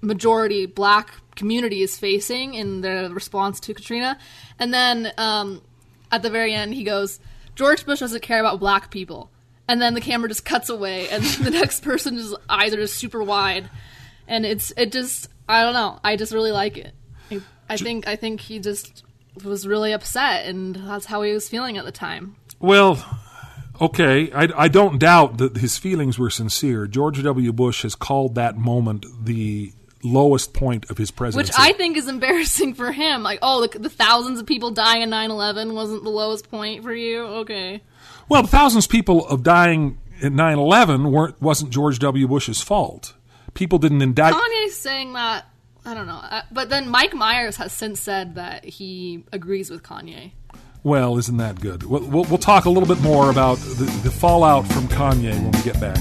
majority 0.00 0.66
black 0.66 1.10
community 1.36 1.82
is 1.82 1.98
facing 1.98 2.54
in 2.54 2.80
the 2.80 3.10
response 3.12 3.60
to 3.60 3.74
Katrina. 3.74 4.18
And 4.58 4.74
then 4.74 5.12
um, 5.16 5.62
at 6.10 6.22
the 6.22 6.30
very 6.30 6.54
end, 6.54 6.74
he 6.74 6.82
goes, 6.84 7.20
George 7.54 7.86
Bush 7.86 8.00
doesn't 8.00 8.22
care 8.22 8.40
about 8.40 8.60
black 8.60 8.90
people. 8.90 9.30
And 9.68 9.82
then 9.82 9.94
the 9.94 10.00
camera 10.00 10.28
just 10.28 10.46
cuts 10.46 10.70
away, 10.70 11.08
and 11.10 11.22
the 11.44 11.50
next 11.50 11.82
person's 11.82 12.34
eyes 12.48 12.72
are 12.72 12.78
just 12.78 12.94
super 12.94 13.22
wide. 13.22 13.68
and 14.26 14.46
it's 14.46 14.72
it 14.76 14.92
just 14.92 15.28
I 15.48 15.62
don't 15.64 15.74
know. 15.74 15.98
I 16.04 16.16
just 16.16 16.32
really 16.32 16.52
like 16.52 16.76
it. 16.76 16.94
I, 17.68 17.76
think 17.76 18.08
I 18.08 18.16
think 18.16 18.40
he 18.40 18.58
just 18.58 19.04
was 19.44 19.66
really 19.66 19.92
upset, 19.92 20.46
and 20.46 20.74
that's 20.74 21.06
how 21.06 21.22
he 21.22 21.32
was 21.32 21.48
feeling 21.48 21.76
at 21.78 21.84
the 21.84 21.92
time. 21.92 22.36
Well, 22.58 23.04
okay, 23.80 24.32
I, 24.32 24.48
I 24.56 24.68
don't 24.68 24.98
doubt 24.98 25.38
that 25.38 25.56
his 25.56 25.78
feelings 25.78 26.18
were 26.18 26.30
sincere. 26.30 26.86
George 26.86 27.22
W. 27.22 27.52
Bush 27.52 27.82
has 27.82 27.94
called 27.94 28.34
that 28.34 28.56
moment 28.56 29.06
the 29.24 29.72
lowest 30.02 30.54
point 30.54 30.88
of 30.90 30.98
his 30.98 31.10
presidency. 31.10 31.50
Which 31.50 31.58
I 31.58 31.72
think 31.72 31.96
is 31.96 32.08
embarrassing 32.08 32.74
for 32.74 32.92
him. 32.92 33.22
Like, 33.22 33.38
oh, 33.42 33.66
the, 33.66 33.78
the 33.78 33.90
thousands 33.90 34.40
of 34.40 34.46
people 34.46 34.70
dying 34.70 35.02
in 35.02 35.10
9 35.10 35.30
11 35.30 35.74
wasn't 35.74 36.04
the 36.04 36.10
lowest 36.10 36.50
point 36.50 36.82
for 36.82 36.94
you? 36.94 37.24
Okay. 37.24 37.82
Well, 38.28 38.42
the 38.42 38.48
thousands 38.48 38.86
of 38.86 38.90
people 38.90 39.26
of 39.26 39.42
dying 39.42 39.98
at 40.22 40.32
9 40.32 40.58
11 40.58 41.10
weren't 41.10 41.40
wasn't 41.40 41.70
George 41.70 41.98
W. 42.00 42.28
Bush's 42.28 42.60
fault. 42.60 43.14
People 43.54 43.78
didn't 43.78 44.02
indict. 44.02 44.34
Kanye's 44.34 44.76
saying 44.76 45.14
that. 45.14 45.46
I 45.88 45.94
don't 45.94 46.06
know. 46.06 46.20
Uh, 46.22 46.42
but 46.52 46.68
then 46.68 46.86
Mike 46.90 47.14
Myers 47.14 47.56
has 47.56 47.72
since 47.72 47.98
said 47.98 48.34
that 48.34 48.62
he 48.62 49.24
agrees 49.32 49.70
with 49.70 49.82
Kanye. 49.82 50.32
Well, 50.82 51.16
isn't 51.16 51.38
that 51.38 51.62
good? 51.62 51.82
We'll, 51.82 52.04
we'll, 52.04 52.24
we'll 52.24 52.36
talk 52.36 52.66
a 52.66 52.70
little 52.70 52.86
bit 52.86 53.00
more 53.02 53.30
about 53.30 53.56
the, 53.56 53.84
the 54.04 54.10
fallout 54.10 54.66
from 54.66 54.86
Kanye 54.88 55.32
when 55.32 55.50
we 55.50 55.62
get 55.62 55.80
back. 55.80 55.96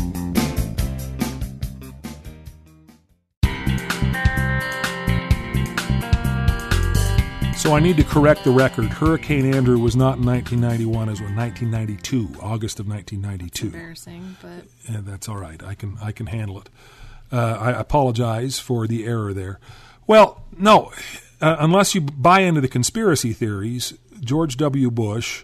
So 7.56 7.74
I 7.74 7.80
need 7.80 7.96
to 7.96 8.04
correct 8.04 8.44
the 8.44 8.52
record. 8.52 8.88
Hurricane 8.90 9.54
Andrew 9.54 9.80
was 9.80 9.96
not 9.96 10.18
in 10.18 10.26
1991; 10.26 11.08
it 11.08 11.12
was 11.12 11.20
in 11.22 11.34
1992, 11.34 12.42
August 12.42 12.82
of 12.82 12.90
1992. 12.90 13.68
Embarrassing, 13.68 14.36
but 14.42 14.66
And 14.94 15.06
that's 15.06 15.30
all 15.30 15.38
right. 15.38 15.64
I 15.64 15.76
can 15.76 15.98
I 16.02 16.12
can 16.12 16.26
handle 16.26 16.60
it. 16.60 16.70
Uh, 17.32 17.58
I 17.60 17.72
apologize 17.72 18.60
for 18.60 18.88
the 18.88 19.06
error 19.06 19.34
there. 19.34 19.60
Well, 20.06 20.46
no, 20.58 20.92
uh, 21.42 21.58
unless 21.60 21.94
you 21.94 22.02
buy 22.02 22.42
into 22.42 22.62
the 22.62 22.68
conspiracy 22.68 23.34
theories, 23.34 23.94
George 24.22 24.58
W. 24.58 24.90
Bush 24.90 25.44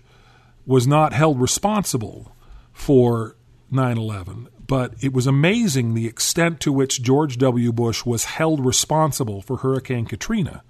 was 0.65 0.87
not 0.87 1.13
held 1.13 1.41
responsible 1.41 2.35
for 2.71 3.35
9/11. 3.71 4.47
But 4.65 4.93
it 5.01 5.13
was 5.13 5.27
amazing 5.27 5.93
the 5.93 6.07
extent 6.07 6.59
to 6.61 6.71
which 6.71 7.03
George 7.03 7.37
W. 7.37 7.73
Bush 7.73 8.05
was 8.05 8.23
held 8.23 8.65
responsible 8.65 9.41
for 9.41 9.57
Hurricane 9.57 10.05
Katrina. 10.05 10.63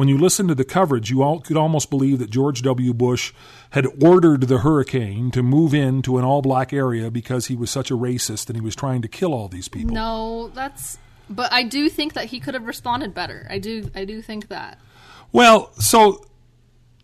When 0.00 0.08
you 0.08 0.16
listen 0.16 0.48
to 0.48 0.54
the 0.54 0.64
coverage, 0.64 1.10
you 1.10 1.22
all 1.22 1.40
could 1.40 1.58
almost 1.58 1.90
believe 1.90 2.20
that 2.20 2.30
George 2.30 2.62
W. 2.62 2.94
Bush 2.94 3.34
had 3.72 3.86
ordered 4.02 4.44
the 4.44 4.60
hurricane 4.60 5.30
to 5.32 5.42
move 5.42 5.74
into 5.74 6.16
an 6.16 6.24
all 6.24 6.40
black 6.40 6.72
area 6.72 7.10
because 7.10 7.48
he 7.48 7.54
was 7.54 7.70
such 7.70 7.90
a 7.90 7.94
racist 7.94 8.46
and 8.46 8.56
he 8.56 8.62
was 8.62 8.74
trying 8.74 9.02
to 9.02 9.08
kill 9.08 9.34
all 9.34 9.48
these 9.48 9.68
people. 9.68 9.94
no, 9.94 10.48
that's. 10.54 10.96
But 11.28 11.52
I 11.52 11.64
do 11.64 11.90
think 11.90 12.14
that 12.14 12.24
he 12.24 12.40
could 12.40 12.54
have 12.54 12.66
responded 12.66 13.12
better. 13.12 13.46
I 13.50 13.58
do. 13.58 13.90
I 13.94 14.06
do 14.06 14.22
think 14.22 14.48
that. 14.48 14.78
Well, 15.32 15.70
so 15.74 16.24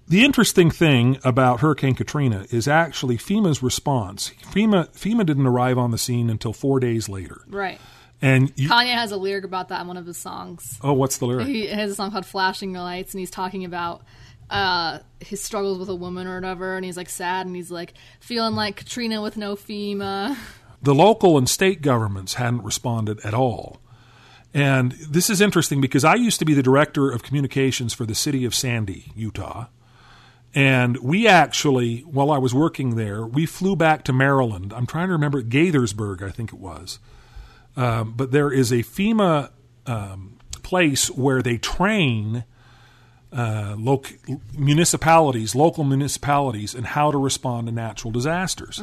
the 0.08 0.24
interesting 0.24 0.70
thing 0.70 1.18
about 1.22 1.60
Hurricane 1.60 1.96
Katrina 1.96 2.46
is 2.50 2.66
actually 2.66 3.18
FEMA's 3.18 3.62
response. 3.62 4.32
FEMA 4.50 4.88
FEMA 4.94 5.26
didn't 5.26 5.46
arrive 5.46 5.76
on 5.76 5.90
the 5.90 5.98
scene 5.98 6.30
until 6.30 6.54
four 6.54 6.80
days 6.80 7.10
later, 7.10 7.42
Right. 7.46 7.78
And 8.26 8.52
you, 8.56 8.68
Kanye 8.68 8.92
has 8.92 9.12
a 9.12 9.16
lyric 9.16 9.44
about 9.44 9.68
that 9.68 9.82
in 9.82 9.86
one 9.86 9.96
of 9.96 10.06
his 10.06 10.16
songs. 10.16 10.78
oh, 10.82 10.92
what's 10.92 11.18
the 11.18 11.26
lyric? 11.26 11.46
He 11.46 11.66
has 11.66 11.90
a 11.90 11.94
song 11.94 12.10
called 12.10 12.26
"Flashing 12.26 12.72
the 12.72 12.80
Lights," 12.80 13.14
and 13.14 13.20
he's 13.20 13.30
talking 13.30 13.64
about 13.64 14.02
uh, 14.50 14.98
his 15.20 15.42
struggles 15.42 15.78
with 15.78 15.88
a 15.88 15.94
woman 15.94 16.26
or 16.26 16.34
whatever, 16.36 16.76
and 16.76 16.84
he's 16.84 16.96
like 16.96 17.08
sad, 17.08 17.46
and 17.46 17.54
he's 17.54 17.70
like 17.70 17.94
feeling 18.20 18.54
like 18.54 18.76
Katrina 18.76 19.22
with 19.22 19.36
no 19.36 19.54
FEMA. 19.56 20.36
the 20.82 20.94
local 20.94 21.38
and 21.38 21.48
state 21.48 21.82
governments 21.82 22.34
hadn't 22.34 22.62
responded 22.62 23.20
at 23.20 23.34
all. 23.34 23.80
And 24.54 24.92
this 24.92 25.28
is 25.28 25.40
interesting 25.40 25.80
because 25.80 26.04
I 26.04 26.14
used 26.14 26.38
to 26.38 26.46
be 26.46 26.54
the 26.54 26.62
director 26.62 27.10
of 27.10 27.22
communications 27.22 27.92
for 27.92 28.06
the 28.06 28.14
city 28.14 28.44
of 28.44 28.54
Sandy, 28.54 29.12
Utah. 29.14 29.66
And 30.54 30.96
we 30.98 31.28
actually, 31.28 31.98
while 32.00 32.30
I 32.30 32.38
was 32.38 32.54
working 32.54 32.96
there, 32.96 33.26
we 33.26 33.44
flew 33.44 33.76
back 33.76 34.02
to 34.04 34.12
Maryland. 34.14 34.72
I'm 34.72 34.86
trying 34.86 35.08
to 35.08 35.12
remember 35.12 35.42
Gaithersburg, 35.42 36.22
I 36.22 36.30
think 36.30 36.54
it 36.54 36.58
was. 36.58 36.98
Um, 37.76 38.14
but 38.16 38.32
there 38.32 38.50
is 38.50 38.72
a 38.72 38.76
FEMA 38.76 39.50
um, 39.86 40.38
place 40.62 41.10
where 41.10 41.42
they 41.42 41.58
train 41.58 42.44
uh, 43.32 43.74
loc- 43.78 44.12
municipalities, 44.56 45.54
local 45.54 45.84
municipalities, 45.84 46.74
and 46.74 46.86
how 46.86 47.10
to 47.10 47.18
respond 47.18 47.66
to 47.66 47.72
natural 47.72 48.10
disasters. 48.10 48.82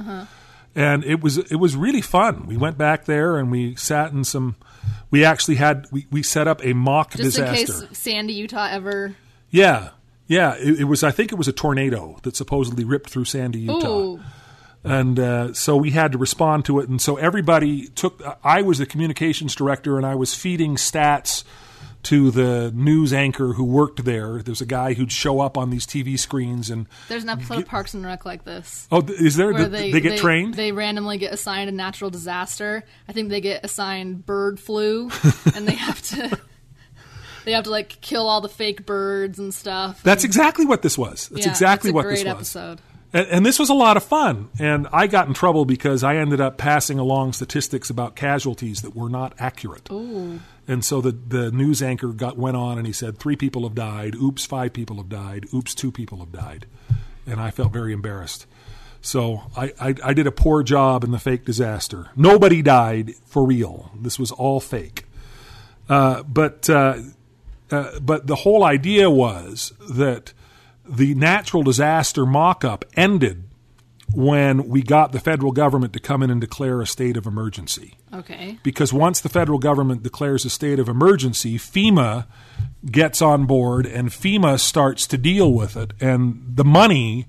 And 0.75 1.03
it 1.03 1.21
was 1.21 1.37
it 1.37 1.57
was 1.57 1.75
really 1.75 2.01
fun. 2.01 2.47
We 2.47 2.57
went 2.57 2.77
back 2.77 3.05
there 3.05 3.37
and 3.37 3.51
we 3.51 3.75
sat 3.75 4.11
in 4.11 4.23
some. 4.23 4.55
We 5.11 5.23
actually 5.23 5.55
had 5.55 5.87
we, 5.91 6.07
we 6.09 6.23
set 6.23 6.47
up 6.47 6.65
a 6.65 6.73
mock 6.73 7.11
Just 7.11 7.37
disaster. 7.37 7.73
in 7.73 7.87
case 7.87 7.97
Sandy, 7.97 8.33
Utah 8.33 8.69
ever. 8.71 9.15
Yeah, 9.51 9.89
yeah. 10.27 10.55
It, 10.55 10.81
it 10.81 10.83
was. 10.85 11.03
I 11.03 11.11
think 11.11 11.31
it 11.31 11.35
was 11.35 11.47
a 11.47 11.53
tornado 11.53 12.17
that 12.23 12.35
supposedly 12.35 12.83
ripped 12.85 13.11
through 13.11 13.25
Sandy, 13.25 13.59
Utah 13.59 13.87
Ooh, 13.87 14.21
and 14.83 15.19
uh, 15.19 15.53
so 15.53 15.77
we 15.77 15.91
had 15.91 16.11
to 16.11 16.17
respond 16.17 16.65
to 16.65 16.79
it. 16.79 16.89
And 16.89 17.01
so 17.01 17.15
everybody 17.17 17.87
took. 17.89 18.21
I 18.43 18.61
was 18.61 18.77
the 18.79 18.85
communications 18.85 19.55
director, 19.55 19.97
and 19.97 20.05
I 20.05 20.15
was 20.15 20.33
feeding 20.33 20.75
stats 20.75 21.43
to 22.03 22.31
the 22.31 22.69
news 22.75 23.13
anchor 23.13 23.53
who 23.53 23.63
worked 23.63 24.03
there. 24.03 24.41
There's 24.43 24.59
a 24.59 24.65
guy 24.65 24.93
who'd 24.93 25.11
show 25.11 25.39
up 25.39 25.57
on 25.57 25.69
these 25.69 25.85
TV 25.85 26.19
screens, 26.19 26.69
and 26.69 26.85
there's 27.07 27.23
an 27.23 27.29
episode 27.29 27.59
of 27.59 27.65
Parks 27.65 27.93
and 27.93 28.05
Rec 28.05 28.25
like 28.25 28.43
this. 28.43 28.87
oh, 28.91 29.01
is 29.07 29.37
there? 29.37 29.53
Where 29.53 29.69
They, 29.69 29.91
they, 29.91 30.01
get 30.01 30.19
trained. 30.19 30.55
They 30.55 30.73
randomly 30.73 31.17
get 31.17 31.31
assigned 31.33 31.69
a 31.69 31.73
natural 31.73 32.09
disaster. 32.09 32.83
I 33.07 33.13
think 33.13 33.29
they 33.29 33.39
get 33.39 33.63
assigned 33.63 34.25
bird 34.25 34.59
flu, 34.59 35.09
and 35.55 35.65
they 35.65 35.75
have 35.75 36.01
to 36.09 36.37
they 37.45 37.53
have 37.53 37.63
to 37.65 37.69
like 37.69 38.01
kill 38.01 38.27
all 38.27 38.41
the 38.41 38.49
fake 38.49 38.85
birds 38.85 39.39
and 39.39 39.53
stuff. 39.53 40.03
That's 40.03 40.25
exactly 40.25 40.65
what 40.65 40.81
this 40.81 40.97
was. 40.97 41.29
That's 41.29 41.45
Yeah, 41.45 41.51
exactly 41.51 41.91
what 41.91 42.03
great 42.03 42.15
this 42.15 42.25
was. 42.25 42.33
episode. 42.33 42.81
And, 43.13 43.27
and 43.27 43.45
this 43.45 43.59
was 43.59 43.69
a 43.69 43.73
lot 43.73 43.95
of 43.95 44.03
fun. 44.03 44.49
And 44.59 44.87
I 44.91 45.07
got 45.07 45.27
in 45.27 45.33
trouble 45.33 45.65
because 45.65 46.03
I 46.03 46.17
ended 46.17 46.41
up 46.41 46.57
passing 46.57 46.99
along 46.99 47.33
statistics 47.33 47.89
about 47.89 48.15
casualties 48.15 48.81
that 48.81 48.95
were 48.95 49.09
not 49.09 49.33
accurate. 49.39 49.89
Ooh. 49.91 50.39
And 50.67 50.83
so 50.83 51.01
the, 51.01 51.11
the 51.11 51.51
news 51.51 51.81
anchor 51.81 52.07
got 52.07 52.37
went 52.37 52.57
on 52.57 52.77
and 52.77 52.87
he 52.87 52.93
said 52.93 53.19
three 53.19 53.35
people 53.35 53.63
have 53.63 53.75
died. 53.75 54.15
Oops, 54.15 54.43
five 54.45 54.73
people 54.73 54.97
have 54.97 55.09
died. 55.09 55.45
Oops, 55.53 55.73
two 55.75 55.91
people 55.91 56.19
have 56.19 56.31
died. 56.31 56.65
And 57.27 57.39
I 57.39 57.51
felt 57.51 57.71
very 57.71 57.93
embarrassed. 57.93 58.45
So 59.01 59.43
I, 59.55 59.73
I, 59.79 59.95
I 60.03 60.13
did 60.13 60.27
a 60.27 60.31
poor 60.31 60.63
job 60.63 61.03
in 61.03 61.11
the 61.11 61.19
fake 61.19 61.43
disaster. 61.43 62.07
Nobody 62.15 62.61
died 62.61 63.15
for 63.25 63.45
real. 63.45 63.91
This 63.99 64.17
was 64.17 64.31
all 64.31 64.61
fake. 64.61 65.05
Uh, 65.89 66.23
but 66.23 66.69
uh, 66.69 66.99
uh, 67.69 67.99
but 67.99 68.27
the 68.27 68.35
whole 68.37 68.63
idea 68.63 69.09
was 69.09 69.73
that 69.89 70.31
the 70.87 71.13
natural 71.15 71.63
disaster 71.63 72.25
mock-up 72.25 72.85
ended 72.95 73.43
when 74.13 74.67
we 74.67 74.83
got 74.83 75.11
the 75.11 75.19
federal 75.19 75.51
government 75.51 75.91
to 75.93 75.99
come 75.99 76.21
in 76.21 76.29
and 76.29 76.39
declare 76.39 76.81
a 76.81 76.85
state 76.85 77.17
of 77.17 77.25
emergency 77.25 77.95
Okay. 78.13 78.59
because 78.61 78.93
once 78.93 79.19
the 79.19 79.29
federal 79.29 79.57
government 79.57 80.03
declares 80.03 80.45
a 80.45 80.49
state 80.51 80.77
of 80.77 80.87
emergency, 80.87 81.57
FEMA 81.57 82.27
gets 82.91 83.21
on 83.23 83.45
board 83.45 83.85
and 83.87 84.09
FEMA 84.09 84.59
starts 84.59 85.07
to 85.07 85.17
deal 85.17 85.51
with 85.51 85.75
it, 85.75 85.93
and 85.99 86.43
the 86.47 86.65
money 86.65 87.25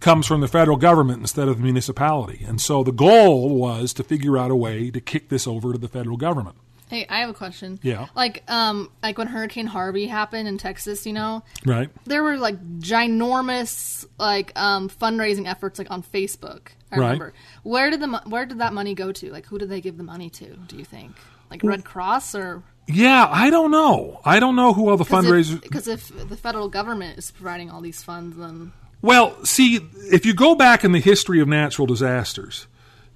comes 0.00 0.26
from 0.26 0.40
the 0.40 0.48
federal 0.48 0.76
government 0.76 1.20
instead 1.20 1.48
of 1.48 1.58
the 1.58 1.62
municipality. 1.62 2.44
And 2.46 2.60
so 2.60 2.82
the 2.82 2.92
goal 2.92 3.54
was 3.54 3.92
to 3.94 4.02
figure 4.02 4.36
out 4.36 4.50
a 4.50 4.56
way 4.56 4.90
to 4.90 5.00
kick 5.00 5.28
this 5.28 5.46
over 5.46 5.72
to 5.72 5.78
the 5.78 5.88
federal 5.88 6.16
government. 6.16 6.56
Hey, 6.90 7.06
I 7.08 7.20
have 7.20 7.30
a 7.30 7.34
question. 7.34 7.78
Yeah. 7.82 8.08
Like, 8.16 8.42
um, 8.50 8.90
like 9.00 9.16
when 9.16 9.28
Hurricane 9.28 9.66
Harvey 9.68 10.06
happened 10.08 10.48
in 10.48 10.58
Texas, 10.58 11.06
you 11.06 11.12
know, 11.12 11.44
Right? 11.64 11.88
there 12.04 12.22
were 12.22 12.36
like 12.36 12.56
ginormous 12.80 14.06
like 14.18 14.52
um 14.58 14.88
fundraising 14.88 15.46
efforts 15.48 15.78
like 15.78 15.90
on 15.90 16.02
Facebook. 16.02 16.68
I 16.92 16.96
Right. 16.96 17.04
remember. 17.06 17.32
Where 17.62 17.90
did 17.90 18.00
the 18.00 18.06
mo- 18.08 18.20
where 18.26 18.44
did 18.46 18.58
that 18.58 18.72
money 18.72 18.94
go 18.94 19.12
to? 19.12 19.30
Like, 19.30 19.46
who 19.46 19.58
did 19.58 19.68
they 19.68 19.80
give 19.80 19.96
the 19.96 20.02
money 20.02 20.30
to? 20.30 20.56
Do 20.66 20.76
you 20.76 20.84
think? 20.84 21.12
Like 21.50 21.62
Red 21.62 21.84
Cross 21.84 22.34
or 22.34 22.62
Yeah, 22.88 23.26
I 23.30 23.50
don't 23.50 23.70
know. 23.70 24.20
I 24.24 24.40
don't 24.40 24.56
know 24.56 24.72
who 24.72 24.88
all 24.88 24.96
the 24.96 25.04
fundraisers. 25.04 25.60
Because 25.62 25.86
if, 25.86 26.08
the 26.28 26.36
federal 26.36 26.68
government 26.68 27.18
is 27.18 27.30
providing 27.30 27.70
all 27.70 27.80
these 27.80 28.02
funds, 28.02 28.36
then 28.36 28.72
Well, 29.02 29.44
see, 29.44 29.78
if 30.10 30.26
you 30.26 30.34
go 30.34 30.54
back 30.56 30.84
in 30.84 30.90
the 30.92 30.98
history 31.00 31.40
of 31.40 31.46
natural 31.48 31.86
disasters, 31.86 32.66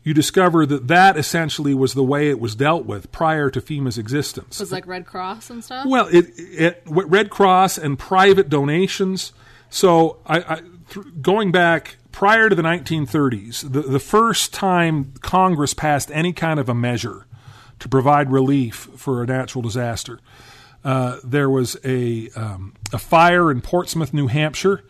you 0.04 0.12
discover 0.12 0.66
that 0.66 0.87
that 0.88 1.16
essentially 1.16 1.75
was 1.75 1.94
the 1.94 2.04
way 2.04 2.28
it 2.28 2.38
was 2.38 2.54
dealt 2.54 2.84
with 2.84 3.11
prior 3.11 3.50
to 3.50 3.61
FEMA's 3.61 3.96
existence. 3.96 4.61
It 4.61 4.62
was 4.62 4.73
like 4.73 4.87
Red 4.87 5.06
Cross 5.06 5.49
and 5.49 5.64
stuff. 5.64 5.87
Well, 5.87 6.06
it, 6.08 6.26
it 6.37 6.82
Red 6.87 7.30
Cross 7.30 7.78
and 7.78 7.99
private 7.99 8.50
donations. 8.50 9.32
So, 9.70 10.18
I, 10.26 10.38
I 10.40 10.61
th- 10.90 11.06
going 11.23 11.50
back 11.50 11.96
prior 12.12 12.50
to 12.50 12.54
the 12.54 12.62
1930s, 12.62 13.73
the, 13.73 13.80
the 13.80 13.99
first 13.99 14.52
time 14.52 15.14
Congress 15.23 15.73
passed 15.73 16.11
any 16.12 16.34
kind 16.34 16.61
of 16.61 16.68
a 16.68 16.75
measure 16.75 17.26
to 17.80 17.88
provide 17.88 18.30
relief 18.30 18.90
for 18.96 19.23
a 19.23 19.26
natural 19.26 19.62
disaster, 19.62 20.20
uh, 20.84 21.18
there 21.25 21.49
was 21.49 21.78
a 21.82 22.28
um, 22.37 22.75
a 22.92 22.99
fire 22.99 23.50
in 23.50 23.62
Portsmouth, 23.62 24.12
New 24.12 24.26
Hampshire, 24.26 24.84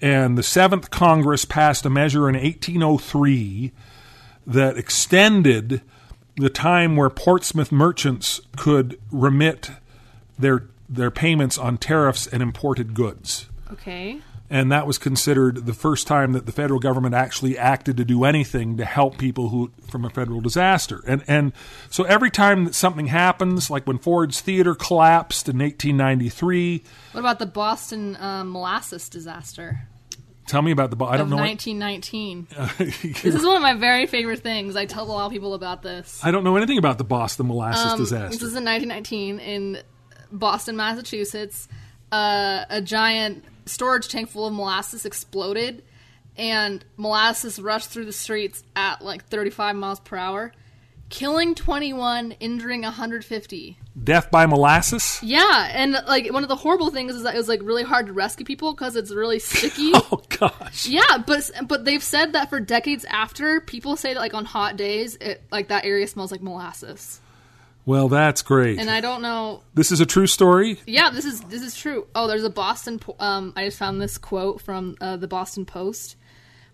and 0.00 0.38
the 0.38 0.42
Seventh 0.42 0.90
Congress 0.90 1.44
passed 1.44 1.84
a 1.84 1.90
measure 1.90 2.26
in 2.26 2.34
1803 2.34 3.72
that 4.46 4.78
extended 4.78 5.82
the 6.36 6.50
time 6.50 6.96
where 6.96 7.10
Portsmouth 7.10 7.72
merchants 7.72 8.40
could 8.56 8.98
remit 9.10 9.70
their 10.38 10.68
their 10.88 11.10
payments 11.10 11.58
on 11.58 11.78
tariffs 11.78 12.26
and 12.26 12.42
imported 12.42 12.94
goods. 12.94 13.46
Okay. 13.72 14.20
And 14.48 14.70
that 14.70 14.86
was 14.86 14.96
considered 14.96 15.66
the 15.66 15.74
first 15.74 16.06
time 16.06 16.32
that 16.32 16.46
the 16.46 16.52
federal 16.52 16.78
government 16.78 17.16
actually 17.16 17.58
acted 17.58 17.96
to 17.96 18.04
do 18.04 18.22
anything 18.22 18.76
to 18.76 18.84
help 18.84 19.18
people 19.18 19.48
who 19.48 19.72
from 19.90 20.04
a 20.04 20.10
federal 20.10 20.40
disaster. 20.40 21.02
And 21.06 21.24
and 21.26 21.52
so 21.90 22.04
every 22.04 22.30
time 22.30 22.66
that 22.66 22.74
something 22.74 23.06
happens, 23.06 23.70
like 23.70 23.86
when 23.86 23.98
Ford's 23.98 24.40
Theater 24.40 24.76
collapsed 24.76 25.48
in 25.48 25.58
1893, 25.58 26.84
What 27.10 27.20
about 27.20 27.40
the 27.40 27.46
Boston 27.46 28.16
um, 28.20 28.52
molasses 28.52 29.08
disaster 29.08 29.88
tell 30.46 30.62
me 30.62 30.70
about 30.72 30.90
the. 30.90 31.04
I 31.04 31.16
don't 31.16 31.30
know. 31.30 31.36
what- 31.36 31.42
1919? 31.42 32.48
this 33.22 33.34
is 33.34 33.44
one 33.44 33.56
of 33.56 33.62
my 33.62 33.74
very 33.74 34.06
favorite 34.06 34.40
things. 34.40 34.76
I 34.76 34.86
tell 34.86 35.04
a 35.04 35.12
lot 35.12 35.26
of 35.26 35.32
people 35.32 35.54
about 35.54 35.82
this. 35.82 36.20
I 36.24 36.30
don't 36.30 36.44
know 36.44 36.56
anything 36.56 36.78
about 36.78 36.98
the 36.98 37.04
Boston 37.04 37.48
molasses 37.48 37.92
Um, 37.92 37.98
disaster. 37.98 38.28
This 38.30 38.42
is 38.42 38.54
in 38.56 38.64
1919 38.64 39.38
in 39.38 39.78
Boston, 40.32 40.76
Massachusetts. 40.76 41.68
Uh, 42.12 42.64
a 42.70 42.80
giant 42.80 43.44
storage 43.66 44.08
tank 44.08 44.28
full 44.30 44.46
of 44.46 44.52
molasses 44.54 45.04
exploded, 45.04 45.82
and 46.36 46.84
molasses 46.96 47.58
rushed 47.58 47.90
through 47.90 48.04
the 48.04 48.12
streets 48.12 48.62
at 48.76 49.02
like 49.02 49.24
35 49.26 49.74
miles 49.76 49.98
per 50.00 50.16
hour, 50.16 50.52
killing 51.08 51.54
21, 51.54 52.32
injuring 52.32 52.82
150. 52.82 53.78
Death 54.02 54.30
by 54.30 54.44
molasses. 54.46 55.18
Yeah, 55.22 55.68
and 55.72 55.92
like 56.06 56.30
one 56.32 56.42
of 56.42 56.48
the 56.48 56.56
horrible 56.56 56.90
things 56.90 57.14
is 57.14 57.22
that 57.22 57.34
it 57.34 57.38
was 57.38 57.48
like 57.48 57.60
really 57.62 57.82
hard 57.82 58.06
to 58.06 58.12
rescue 58.12 58.44
people 58.44 58.72
because 58.74 58.94
it's 58.96 59.12
really 59.12 59.38
sticky. 59.38 59.92
Oh 60.12 60.22
gosh. 60.28 60.86
Yeah, 60.86 61.18
but 61.26 61.50
but 61.66 61.84
they've 61.84 62.02
said 62.02 62.32
that 62.34 62.50
for 62.50 62.60
decades 62.60 63.04
after, 63.06 63.60
people 63.60 63.96
say 63.96 64.12
that 64.14 64.20
like 64.20 64.34
on 64.34 64.44
hot 64.44 64.76
days, 64.76 65.16
it 65.20 65.42
like 65.50 65.68
that 65.68 65.84
area 65.86 66.06
smells 66.06 66.30
like 66.30 66.42
molasses. 66.42 67.20
Well, 67.86 68.08
that's 68.08 68.42
great. 68.42 68.80
And 68.80 68.90
I 68.90 69.00
don't 69.00 69.22
know. 69.22 69.62
this 69.74 69.92
is 69.92 70.00
a 70.00 70.06
true 70.06 70.26
story. 70.26 70.80
Yeah, 70.86 71.10
this 71.10 71.24
is 71.24 71.40
this 71.42 71.62
is 71.62 71.74
true. 71.76 72.06
Oh, 72.14 72.26
there's 72.26 72.42
a 72.44 72.50
Boston. 72.50 72.98
po- 72.98 73.16
Um, 73.20 73.52
I 73.56 73.64
just 73.66 73.78
found 73.78 74.00
this 74.02 74.18
quote 74.18 74.60
from 74.60 74.96
uh, 75.00 75.16
the 75.16 75.28
Boston 75.28 75.64
Post. 75.64 76.16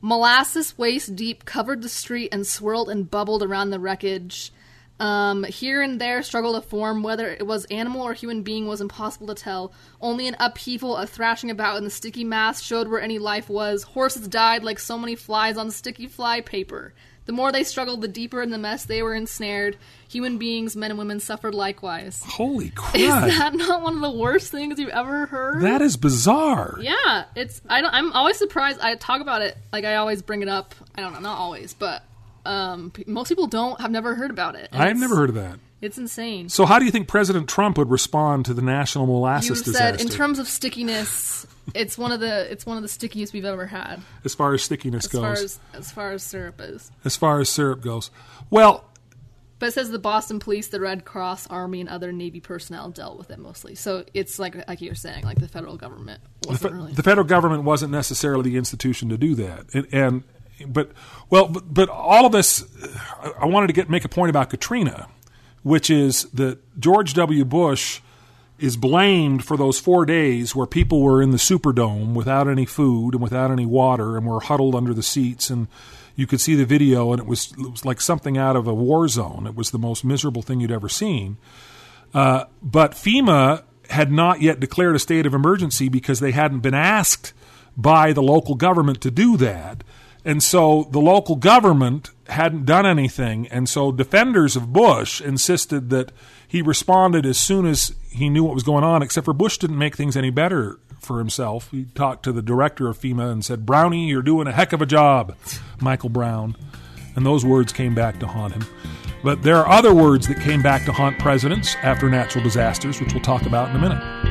Molasses 0.04 0.76
waist 0.76 1.14
deep 1.14 1.44
covered 1.44 1.80
the 1.80 1.88
street 1.88 2.28
and 2.32 2.44
swirled 2.44 2.90
and 2.90 3.08
bubbled 3.08 3.42
around 3.42 3.70
the 3.70 3.78
wreckage. 3.78 4.52
Um, 4.98 5.44
here 5.44 5.80
and 5.80 6.00
there 6.00 6.22
struggled 6.22 6.56
to 6.56 6.68
form. 6.68 7.04
Whether 7.04 7.28
it 7.28 7.46
was 7.46 7.64
animal 7.66 8.02
or 8.02 8.12
human 8.12 8.42
being 8.42 8.66
was 8.66 8.80
impossible 8.80 9.28
to 9.28 9.34
tell. 9.34 9.72
Only 10.00 10.26
an 10.26 10.36
upheaval, 10.40 10.96
a 10.96 11.06
thrashing 11.06 11.50
about 11.50 11.76
in 11.78 11.84
the 11.84 11.90
sticky 11.90 12.24
mass 12.24 12.60
showed 12.60 12.88
where 12.88 13.00
any 13.00 13.20
life 13.20 13.48
was. 13.48 13.84
Horses 13.84 14.26
died 14.26 14.64
like 14.64 14.80
so 14.80 14.98
many 14.98 15.14
flies 15.14 15.56
on 15.56 15.70
sticky 15.70 16.08
fly 16.08 16.40
paper. 16.40 16.94
The 17.24 17.32
more 17.32 17.52
they 17.52 17.62
struggled, 17.62 18.00
the 18.00 18.08
deeper 18.08 18.42
in 18.42 18.50
the 18.50 18.58
mess 18.58 18.84
they 18.84 19.02
were 19.02 19.14
ensnared. 19.14 19.76
Human 20.08 20.38
beings, 20.38 20.74
men 20.74 20.90
and 20.90 20.98
women, 20.98 21.20
suffered 21.20 21.54
likewise. 21.54 22.22
Holy 22.26 22.70
crap! 22.70 22.94
Is 22.96 23.08
that 23.10 23.54
not 23.54 23.82
one 23.82 23.94
of 23.94 24.00
the 24.00 24.10
worst 24.10 24.50
things 24.50 24.78
you've 24.78 24.90
ever 24.90 25.26
heard? 25.26 25.62
that 25.62 25.80
is 25.82 25.96
bizarre. 25.96 26.76
yeah, 26.80 27.24
it's. 27.36 27.60
I 27.68 27.80
don't, 27.80 27.94
I'm 27.94 28.12
always 28.12 28.36
surprised. 28.38 28.80
I 28.80 28.96
talk 28.96 29.20
about 29.20 29.42
it 29.42 29.56
like 29.72 29.84
I 29.84 29.96
always 29.96 30.20
bring 30.22 30.42
it 30.42 30.48
up. 30.48 30.74
I 30.96 31.00
don't 31.00 31.12
know, 31.12 31.20
not 31.20 31.38
always, 31.38 31.74
but 31.74 32.02
um, 32.44 32.92
most 33.06 33.28
people 33.28 33.46
don't 33.46 33.80
have 33.80 33.90
never 33.90 34.14
heard 34.14 34.30
about 34.30 34.56
it. 34.56 34.68
I've 34.72 34.98
never 34.98 35.14
heard 35.16 35.28
of 35.28 35.36
that. 35.36 35.58
It's 35.82 35.98
insane. 35.98 36.48
So, 36.48 36.64
how 36.64 36.78
do 36.78 36.84
you 36.86 36.90
think 36.92 37.08
President 37.08 37.48
Trump 37.48 37.76
would 37.76 37.90
respond 37.90 38.46
to 38.46 38.54
the 38.54 38.62
national 38.62 39.04
You 39.06 39.12
molasses 39.12 39.58
said 39.58 39.64
disaster? 39.96 40.02
in 40.02 40.08
terms 40.08 40.38
of 40.38 40.46
stickiness, 40.48 41.46
it's 41.74 41.98
one 41.98 42.12
of 42.12 42.20
the 42.20 42.50
it's 42.50 42.64
one 42.64 42.76
of 42.76 42.82
the 42.82 42.88
stickiest 42.88 43.32
we've 43.32 43.44
ever 43.44 43.66
had 43.66 44.00
as 44.24 44.34
far 44.34 44.54
as 44.54 44.62
stickiness 44.62 45.04
as 45.06 45.10
goes, 45.12 45.20
far 45.22 45.32
as 45.32 45.60
as 45.74 45.90
far 45.92 46.12
as 46.12 46.22
syrup 46.22 46.60
is. 46.60 46.90
as 47.04 47.16
far 47.16 47.40
as 47.40 47.48
syrup 47.48 47.82
goes. 47.82 48.10
Well, 48.48 48.84
But 49.58 49.66
it 49.70 49.72
says 49.72 49.90
the 49.90 49.98
Boston 49.98 50.38
Police, 50.38 50.68
the 50.68 50.80
Red 50.80 51.04
Cross, 51.04 51.46
Army, 51.48 51.80
and 51.80 51.88
other 51.88 52.12
Navy 52.12 52.38
personnel 52.40 52.90
dealt 52.90 53.18
with 53.18 53.30
it 53.30 53.38
mostly. 53.40 53.74
So 53.74 54.04
it's 54.14 54.38
like 54.38 54.54
like 54.68 54.80
you're 54.80 54.94
saying, 54.94 55.24
like 55.24 55.40
the 55.40 55.48
federal 55.48 55.76
government 55.76 56.20
the, 56.42 56.48
wasn't 56.50 56.70
fe- 56.70 56.76
really. 56.76 56.92
the 56.92 57.02
federal 57.02 57.26
government 57.26 57.64
wasn't 57.64 57.90
necessarily 57.90 58.50
the 58.50 58.56
institution 58.56 59.08
to 59.08 59.18
do 59.18 59.34
that, 59.34 59.66
and, 59.74 59.86
and 59.92 60.22
but 60.72 60.92
well, 61.28 61.48
but, 61.48 61.74
but 61.74 61.88
all 61.88 62.24
of 62.26 62.30
this, 62.30 62.64
I- 63.20 63.32
I 63.40 63.46
wanted 63.46 63.66
to 63.68 63.72
get 63.72 63.90
make 63.90 64.04
a 64.04 64.08
point 64.08 64.30
about 64.30 64.50
Katrina, 64.50 65.08
which 65.62 65.90
is 65.90 66.24
that 66.32 66.58
George 66.78 67.14
W. 67.14 67.44
Bush 67.44 68.00
is 68.58 68.76
blamed 68.76 69.44
for 69.44 69.56
those 69.56 69.80
four 69.80 70.06
days 70.06 70.54
where 70.54 70.66
people 70.66 71.02
were 71.02 71.20
in 71.20 71.30
the 71.30 71.36
Superdome 71.36 72.14
without 72.14 72.48
any 72.48 72.64
food 72.64 73.14
and 73.14 73.22
without 73.22 73.50
any 73.50 73.66
water 73.66 74.16
and 74.16 74.26
were 74.26 74.40
huddled 74.40 74.74
under 74.74 74.94
the 74.94 75.02
seats 75.02 75.50
and 75.50 75.66
you 76.14 76.26
could 76.26 76.40
see 76.40 76.54
the 76.54 76.64
video 76.64 77.12
and 77.12 77.20
it 77.20 77.26
was, 77.26 77.52
it 77.52 77.70
was 77.70 77.84
like 77.84 78.00
something 78.00 78.38
out 78.38 78.54
of 78.54 78.66
a 78.66 78.74
war 78.74 79.08
zone. 79.08 79.46
It 79.46 79.56
was 79.56 79.70
the 79.70 79.78
most 79.78 80.04
miserable 80.04 80.42
thing 80.42 80.60
you'd 80.60 80.70
ever 80.70 80.88
seen. 80.88 81.38
Uh, 82.14 82.44
but 82.62 82.92
FEMA 82.92 83.64
had 83.90 84.12
not 84.12 84.40
yet 84.40 84.60
declared 84.60 84.94
a 84.94 84.98
state 84.98 85.26
of 85.26 85.34
emergency 85.34 85.88
because 85.88 86.20
they 86.20 86.32
hadn't 86.32 86.60
been 86.60 86.74
asked 86.74 87.32
by 87.76 88.12
the 88.12 88.22
local 88.22 88.54
government 88.54 89.00
to 89.00 89.10
do 89.10 89.36
that. 89.38 89.82
And 90.24 90.42
so 90.42 90.88
the 90.90 91.00
local 91.00 91.36
government 91.36 92.10
hadn't 92.28 92.64
done 92.64 92.86
anything. 92.86 93.48
And 93.48 93.68
so 93.68 93.90
defenders 93.92 94.56
of 94.56 94.72
Bush 94.72 95.20
insisted 95.20 95.90
that 95.90 96.12
he 96.46 96.62
responded 96.62 97.26
as 97.26 97.38
soon 97.38 97.66
as 97.66 97.94
he 98.10 98.28
knew 98.28 98.44
what 98.44 98.54
was 98.54 98.62
going 98.62 98.84
on, 98.84 99.02
except 99.02 99.24
for 99.24 99.32
Bush 99.32 99.58
didn't 99.58 99.78
make 99.78 99.96
things 99.96 100.16
any 100.16 100.30
better 100.30 100.78
for 101.00 101.18
himself. 101.18 101.70
He 101.70 101.86
talked 101.86 102.22
to 102.24 102.32
the 102.32 102.42
director 102.42 102.88
of 102.88 102.98
FEMA 102.98 103.32
and 103.32 103.44
said, 103.44 103.66
Brownie, 103.66 104.08
you're 104.08 104.22
doing 104.22 104.46
a 104.46 104.52
heck 104.52 104.72
of 104.72 104.80
a 104.80 104.86
job, 104.86 105.36
Michael 105.80 106.10
Brown. 106.10 106.56
And 107.16 107.26
those 107.26 107.44
words 107.44 107.72
came 107.72 107.94
back 107.94 108.20
to 108.20 108.26
haunt 108.26 108.54
him. 108.54 108.64
But 109.24 109.42
there 109.42 109.56
are 109.56 109.68
other 109.68 109.94
words 109.94 110.28
that 110.28 110.40
came 110.40 110.62
back 110.62 110.84
to 110.86 110.92
haunt 110.92 111.18
presidents 111.18 111.76
after 111.82 112.08
natural 112.08 112.42
disasters, 112.42 113.00
which 113.00 113.12
we'll 113.12 113.22
talk 113.22 113.42
about 113.42 113.70
in 113.70 113.76
a 113.76 113.78
minute. 113.78 114.21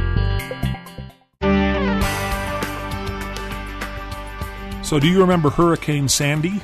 So, 4.92 5.00
do 5.00 5.08
you 5.08 5.22
remember 5.22 5.50
Hurricane 5.50 6.10
Sandy? 6.10 6.62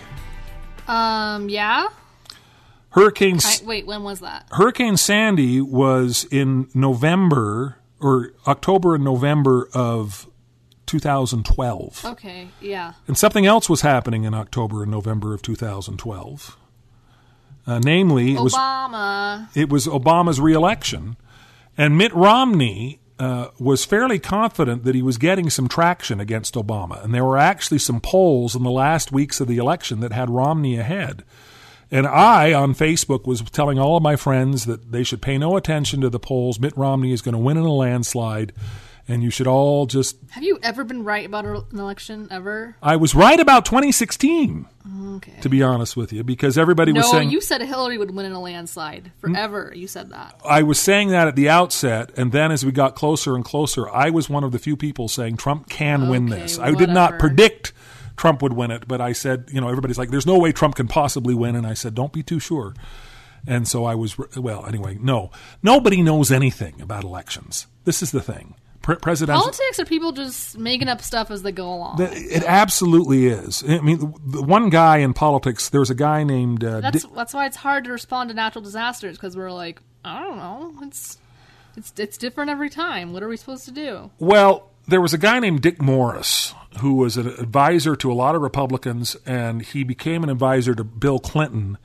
um, 0.89 1.47
yeah. 1.47 1.87
Hurricane 2.89 3.39
I, 3.41 3.55
wait, 3.63 3.87
when 3.87 4.03
was 4.03 4.19
that? 4.19 4.47
Hurricane 4.51 4.97
Sandy 4.97 5.61
was 5.61 6.27
in 6.29 6.67
November 6.73 7.77
or 8.01 8.33
October 8.45 8.95
and 8.95 9.05
November 9.05 9.69
of 9.73 10.27
2012. 10.87 12.03
Okay, 12.03 12.49
yeah. 12.59 12.95
And 13.07 13.17
something 13.17 13.45
else 13.45 13.69
was 13.69 13.79
happening 13.79 14.25
in 14.25 14.33
October 14.33 14.83
and 14.83 14.91
November 14.91 15.33
of 15.33 15.41
2012. 15.41 16.57
Uh, 17.65 17.79
namely, 17.81 18.33
it 18.33 18.41
was 18.41 18.53
Obama. 18.53 19.47
it 19.55 19.69
was 19.69 19.87
Obama's 19.87 20.41
reelection, 20.41 21.15
and 21.77 21.97
Mitt 21.97 22.13
Romney 22.13 22.99
uh, 23.19 23.49
was 23.59 23.85
fairly 23.85 24.19
confident 24.19 24.83
that 24.83 24.95
he 24.95 25.01
was 25.01 25.17
getting 25.17 25.49
some 25.49 25.67
traction 25.67 26.19
against 26.19 26.55
Obama, 26.55 27.03
and 27.03 27.13
there 27.13 27.25
were 27.25 27.37
actually 27.37 27.79
some 27.79 27.99
polls 27.99 28.55
in 28.55 28.63
the 28.63 28.71
last 28.71 29.11
weeks 29.11 29.39
of 29.39 29.47
the 29.47 29.57
election 29.57 29.99
that 30.01 30.11
had 30.11 30.29
Romney 30.29 30.77
ahead. 30.77 31.23
And 31.89 32.05
I, 32.05 32.53
on 32.53 32.75
Facebook, 32.75 33.25
was 33.25 33.41
telling 33.41 33.79
all 33.79 33.95
of 33.95 34.03
my 34.03 34.17
friends 34.17 34.65
that 34.65 34.91
they 34.91 35.03
should 35.03 35.21
pay 35.21 35.37
no 35.37 35.55
attention 35.55 36.01
to 36.01 36.09
the 36.09 36.19
polls. 36.19 36.59
Mitt 36.59 36.75
Romney 36.75 37.13
is 37.13 37.21
going 37.21 37.33
to 37.33 37.39
win 37.39 37.57
in 37.57 37.63
a 37.63 37.73
landslide, 37.73 38.51
and 39.07 39.23
you 39.23 39.29
should 39.29 39.47
all 39.47 39.85
just. 39.85 40.17
Have 40.31 40.43
you 40.43 40.59
ever 40.61 40.83
been 40.83 41.03
right 41.03 41.25
about 41.25 41.45
an 41.45 41.63
election 41.73 42.27
ever? 42.31 42.75
I 42.81 42.95
was 42.97 43.15
right 43.15 43.39
about 43.39 43.65
2016, 43.65 44.65
Okay. 45.15 45.33
to 45.41 45.49
be 45.49 45.63
honest 45.63 45.95
with 45.95 46.11
you, 46.13 46.23
because 46.23 46.57
everybody 46.57 46.91
was 46.91 47.05
no, 47.05 47.11
saying. 47.11 47.29
you 47.29 47.41
said 47.41 47.61
Hillary 47.61 47.97
would 47.97 48.11
win 48.13 48.25
in 48.25 48.31
a 48.33 48.41
landslide 48.41 49.11
forever. 49.19 49.71
You 49.75 49.87
said 49.87 50.09
that. 50.09 50.39
I 50.45 50.63
was 50.63 50.79
saying 50.79 51.09
that 51.09 51.27
at 51.27 51.35
the 51.35 51.49
outset, 51.49 52.11
and 52.17 52.31
then 52.31 52.51
as 52.51 52.65
we 52.65 52.71
got 52.71 52.95
closer 52.95 53.35
and 53.35 53.43
closer, 53.45 53.89
I 53.89 54.09
was 54.09 54.29
one 54.29 54.43
of 54.43 54.51
the 54.51 54.59
few 54.59 54.75
people 54.75 55.07
saying 55.07 55.37
Trump 55.37 55.69
can 55.69 56.09
win 56.09 56.31
Okay, 56.31 56.41
this. 56.41 56.59
I 56.59 56.71
did 56.71 56.89
not 56.89 57.19
predict 57.19 57.73
Trump 58.17 58.41
would 58.41 58.53
win 58.53 58.71
it, 58.71 58.87
but 58.87 58.99
I 58.99 59.13
said, 59.13 59.49
you 59.51 59.61
know, 59.61 59.67
everybody's 59.69 59.97
like, 59.97 60.09
there's 60.09 60.25
no 60.25 60.37
way 60.39 60.51
Trump 60.51 60.75
can 60.75 60.87
possibly 60.87 61.35
win. 61.35 61.55
And 61.55 61.67
I 61.67 61.75
said, 61.75 61.93
don't 61.93 62.11
be 62.11 62.23
too 62.23 62.39
sure. 62.39 62.73
And 63.45 63.67
so 63.67 63.85
I 63.85 63.95
was, 63.95 64.17
well, 64.35 64.65
anyway, 64.65 64.97
no. 64.99 65.31
Nobody 65.63 66.01
knows 66.01 66.31
anything 66.31 66.81
about 66.81 67.03
elections. 67.03 67.67
This 67.85 68.01
is 68.01 68.11
the 68.11 68.21
thing. 68.21 68.55
Pre- 68.87 68.95
presidential. 68.95 69.41
Politics 69.41 69.81
are 69.81 69.85
people 69.85 70.13
just 70.13 70.57
making 70.57 70.87
up 70.87 71.01
stuff 71.01 71.29
as 71.29 71.41
they 71.41 71.51
go 71.51 71.73
along. 71.73 71.97
It 71.99 72.41
absolutely 72.47 73.27
is. 73.27 73.61
I 73.67 73.81
mean, 73.81 73.99
the, 73.99 74.13
the 74.37 74.41
one 74.41 74.69
guy 74.69 74.99
in 74.99 75.13
politics, 75.13 75.67
there 75.67 75.81
was 75.81 75.89
a 75.89 75.95
guy 75.95 76.23
named. 76.23 76.63
Uh, 76.63 76.79
that's 76.79 77.03
Dick- 77.03 77.11
that's 77.13 77.33
why 77.33 77.47
it's 77.47 77.57
hard 77.57 77.83
to 77.83 77.91
respond 77.91 78.29
to 78.29 78.33
natural 78.33 78.63
disasters 78.63 79.17
because 79.17 79.35
we're 79.35 79.51
like, 79.51 79.81
I 80.05 80.21
don't 80.21 80.37
know, 80.37 80.73
it's 80.83 81.17
it's 81.75 81.91
it's 81.97 82.17
different 82.17 82.49
every 82.49 82.69
time. 82.69 83.11
What 83.11 83.23
are 83.23 83.27
we 83.27 83.35
supposed 83.35 83.65
to 83.65 83.71
do? 83.71 84.09
Well, 84.19 84.71
there 84.87 85.01
was 85.01 85.13
a 85.13 85.17
guy 85.17 85.39
named 85.39 85.63
Dick 85.63 85.81
Morris 85.81 86.53
who 86.79 86.93
was 86.93 87.17
an 87.17 87.27
advisor 87.27 87.93
to 87.97 88.09
a 88.09 88.13
lot 88.15 88.35
of 88.35 88.41
Republicans, 88.41 89.17
and 89.25 89.63
he 89.63 89.83
became 89.83 90.23
an 90.23 90.29
advisor 90.29 90.73
to 90.73 90.85
Bill 90.85 91.19
Clinton 91.19 91.77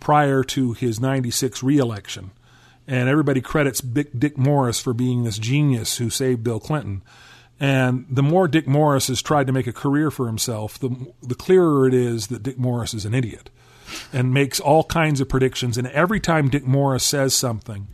prior 0.00 0.44
to 0.44 0.74
his 0.74 1.00
96 1.00 1.62
reelection. 1.62 2.32
And 2.86 3.08
everybody 3.08 3.40
credits 3.40 3.80
Dick, 3.80 4.10
Dick 4.18 4.36
Morris 4.36 4.80
for 4.80 4.92
being 4.92 5.24
this 5.24 5.38
genius 5.38 5.98
who 5.98 6.10
saved 6.10 6.42
Bill 6.42 6.58
Clinton. 6.60 7.02
And 7.60 8.06
the 8.10 8.22
more 8.24 8.48
Dick 8.48 8.66
Morris 8.66 9.06
has 9.08 9.22
tried 9.22 9.46
to 9.46 9.52
make 9.52 9.68
a 9.68 9.72
career 9.72 10.10
for 10.10 10.26
himself, 10.26 10.78
the, 10.80 11.12
the 11.22 11.36
clearer 11.36 11.86
it 11.86 11.94
is 11.94 12.26
that 12.26 12.42
Dick 12.42 12.58
Morris 12.58 12.92
is 12.92 13.04
an 13.04 13.14
idiot. 13.14 13.50
and 14.12 14.32
makes 14.34 14.58
all 14.58 14.84
kinds 14.84 15.20
of 15.20 15.28
predictions. 15.28 15.76
And 15.78 15.86
every 15.88 16.18
time 16.18 16.48
Dick 16.48 16.64
Morris 16.64 17.04
says 17.04 17.34
something, 17.34 17.86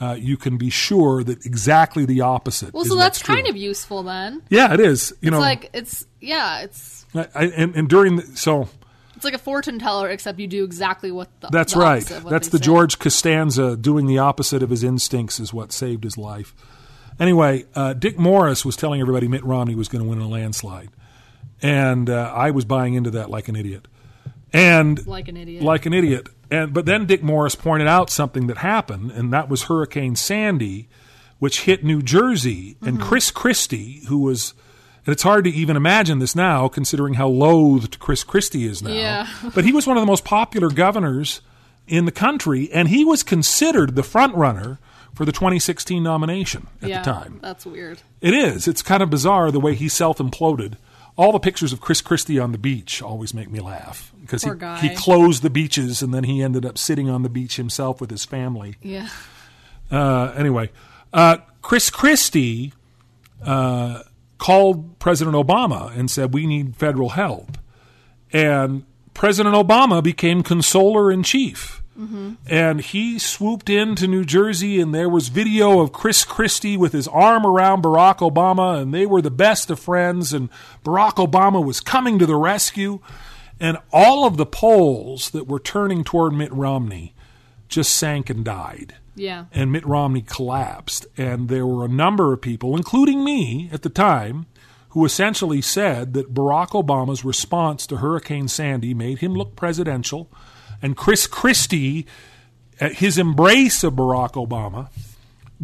uh, 0.00 0.12
you 0.18 0.36
can 0.36 0.58
be 0.58 0.70
sure 0.70 1.24
that 1.24 1.44
exactly 1.44 2.04
the 2.04 2.20
opposite. 2.20 2.72
Well, 2.72 2.84
so 2.84 2.94
that's 2.94 3.22
kind 3.22 3.48
of 3.48 3.56
useful 3.56 4.02
then. 4.02 4.42
yeah, 4.48 4.72
it 4.74 4.80
is. 4.80 5.10
You 5.22 5.28
It's 5.28 5.30
know, 5.32 5.40
like 5.40 5.70
it's 5.72 6.06
yeah, 6.20 6.60
it's 6.60 7.04
I, 7.14 7.26
I- 7.34 7.44
and, 7.56 7.74
and 7.74 7.88
during 7.88 8.16
the, 8.16 8.22
so 8.36 8.68
it's 9.20 9.24
like 9.26 9.34
a 9.34 9.38
fortune 9.38 9.78
teller, 9.78 10.08
except 10.08 10.38
you 10.38 10.46
do 10.46 10.64
exactly 10.64 11.12
what 11.12 11.28
the 11.40 11.48
That's 11.52 11.74
the 11.74 11.78
right. 11.78 12.04
That's 12.06 12.48
the 12.48 12.56
say. 12.56 12.64
George 12.64 12.98
Costanza 12.98 13.76
doing 13.76 14.06
the 14.06 14.16
opposite 14.16 14.62
of 14.62 14.70
his 14.70 14.82
instincts 14.82 15.38
is 15.38 15.52
what 15.52 15.72
saved 15.72 16.04
his 16.04 16.16
life. 16.16 16.54
Anyway, 17.18 17.66
uh, 17.74 17.92
Dick 17.92 18.18
Morris 18.18 18.64
was 18.64 18.76
telling 18.76 18.98
everybody 19.02 19.28
Mitt 19.28 19.44
Romney 19.44 19.74
was 19.74 19.88
going 19.88 20.02
to 20.02 20.08
win 20.08 20.18
in 20.20 20.24
a 20.24 20.28
landslide, 20.28 20.88
and 21.60 22.08
uh, 22.08 22.32
I 22.34 22.50
was 22.50 22.64
buying 22.64 22.94
into 22.94 23.10
that 23.10 23.28
like 23.28 23.48
an 23.48 23.56
idiot. 23.56 23.86
And 24.54 25.06
like 25.06 25.28
an 25.28 25.36
idiot. 25.36 25.62
like 25.62 25.84
an 25.84 25.92
idiot. 25.92 26.28
And 26.50 26.72
but 26.72 26.86
then 26.86 27.04
Dick 27.04 27.22
Morris 27.22 27.54
pointed 27.54 27.88
out 27.88 28.08
something 28.08 28.46
that 28.46 28.56
happened, 28.56 29.10
and 29.10 29.30
that 29.34 29.50
was 29.50 29.64
Hurricane 29.64 30.16
Sandy, 30.16 30.88
which 31.38 31.64
hit 31.64 31.84
New 31.84 32.00
Jersey. 32.00 32.78
And 32.80 32.96
Mm-hmm. 32.96 33.06
Chris 33.06 33.30
Christie, 33.30 34.02
who 34.08 34.18
was, 34.20 34.54
and 35.06 35.12
it's 35.12 35.22
hard 35.22 35.44
to 35.44 35.50
even 35.50 35.76
imagine 35.76 36.18
this 36.18 36.34
now, 36.36 36.68
considering 36.68 37.14
how 37.14 37.28
loathed 37.28 37.98
Chris 37.98 38.22
Christie 38.24 38.66
is 38.66 38.82
now. 38.82 38.92
Yeah. 38.92 39.26
but 39.54 39.64
he 39.64 39.72
was 39.72 39.86
one 39.86 39.96
of 39.96 40.02
the 40.02 40.06
most 40.06 40.24
popular 40.24 40.70
governors 40.70 41.40
in 41.86 42.04
the 42.04 42.12
country, 42.12 42.70
and 42.72 42.88
he 42.88 43.04
was 43.04 43.22
considered 43.22 43.96
the 43.96 44.02
front 44.02 44.34
runner 44.34 44.78
for 45.14 45.24
the 45.24 45.32
2016 45.32 46.02
nomination 46.02 46.68
at 46.80 46.88
yeah, 46.88 47.02
the 47.02 47.12
time. 47.12 47.40
that's 47.42 47.66
weird. 47.66 48.00
It 48.20 48.32
is. 48.32 48.68
It's 48.68 48.82
kind 48.82 49.02
of 49.02 49.10
bizarre 49.10 49.50
the 49.50 49.60
way 49.60 49.74
he 49.74 49.88
self 49.88 50.18
imploded. 50.18 50.74
All 51.16 51.32
the 51.32 51.40
pictures 51.40 51.72
of 51.72 51.80
Chris 51.80 52.00
Christie 52.00 52.38
on 52.38 52.52
the 52.52 52.58
beach 52.58 53.02
always 53.02 53.34
make 53.34 53.50
me 53.50 53.60
laugh 53.60 54.12
because 54.20 54.44
he, 54.44 54.50
guy. 54.54 54.78
he 54.78 54.94
closed 54.94 55.42
the 55.42 55.50
beaches 55.50 56.00
and 56.00 56.14
then 56.14 56.24
he 56.24 56.42
ended 56.42 56.64
up 56.64 56.78
sitting 56.78 57.10
on 57.10 57.22
the 57.22 57.28
beach 57.28 57.56
himself 57.56 58.00
with 58.00 58.10
his 58.10 58.24
family. 58.24 58.76
Yeah, 58.80 59.08
Uh, 59.90 60.32
anyway, 60.36 60.70
uh, 61.12 61.38
Chris 61.60 61.90
Christie 61.90 62.72
uh, 63.44 64.02
called 64.40 64.98
President 64.98 65.36
Obama 65.36 65.96
and 65.96 66.10
said, 66.10 66.34
We 66.34 66.46
need 66.46 66.74
federal 66.74 67.10
help. 67.10 67.58
And 68.32 68.84
President 69.14 69.54
Obama 69.54 70.02
became 70.02 70.42
consoler 70.42 71.12
in 71.12 71.22
chief. 71.22 71.82
Mm-hmm. 71.98 72.32
And 72.46 72.80
he 72.80 73.18
swooped 73.18 73.68
into 73.68 74.06
New 74.06 74.24
Jersey, 74.24 74.80
and 74.80 74.94
there 74.94 75.08
was 75.08 75.28
video 75.28 75.80
of 75.80 75.92
Chris 75.92 76.24
Christie 76.24 76.78
with 76.78 76.92
his 76.92 77.06
arm 77.06 77.44
around 77.44 77.82
Barack 77.82 78.18
Obama, 78.18 78.80
and 78.80 78.94
they 78.94 79.04
were 79.04 79.20
the 79.20 79.30
best 79.30 79.70
of 79.70 79.78
friends. 79.78 80.32
And 80.32 80.48
Barack 80.82 81.16
Obama 81.16 81.62
was 81.62 81.80
coming 81.80 82.18
to 82.18 82.26
the 82.26 82.36
rescue. 82.36 83.00
And 83.60 83.76
all 83.92 84.26
of 84.26 84.38
the 84.38 84.46
polls 84.46 85.30
that 85.30 85.46
were 85.46 85.60
turning 85.60 86.02
toward 86.02 86.32
Mitt 86.32 86.52
Romney 86.52 87.14
just 87.68 87.94
sank 87.94 88.30
and 88.30 88.42
died 88.42 88.94
yeah. 89.14 89.46
and 89.52 89.72
Mitt 89.72 89.86
Romney 89.86 90.22
collapsed. 90.22 91.06
And 91.16 91.48
there 91.48 91.66
were 91.66 91.84
a 91.84 91.88
number 91.88 92.32
of 92.32 92.40
people, 92.40 92.76
including 92.76 93.24
me 93.24 93.68
at 93.72 93.82
the 93.82 93.88
time, 93.88 94.46
who 94.90 95.04
essentially 95.04 95.60
said 95.60 96.14
that 96.14 96.34
Barack 96.34 96.70
Obama's 96.70 97.24
response 97.24 97.86
to 97.86 97.98
Hurricane 97.98 98.48
Sandy 98.48 98.92
made 98.94 99.18
him 99.18 99.34
look 99.34 99.54
presidential. 99.54 100.30
And 100.82 100.96
Chris 100.96 101.26
Christie, 101.26 102.06
his 102.78 103.18
embrace 103.18 103.84
of 103.84 103.94
Barack 103.94 104.32
Obama, 104.32 104.88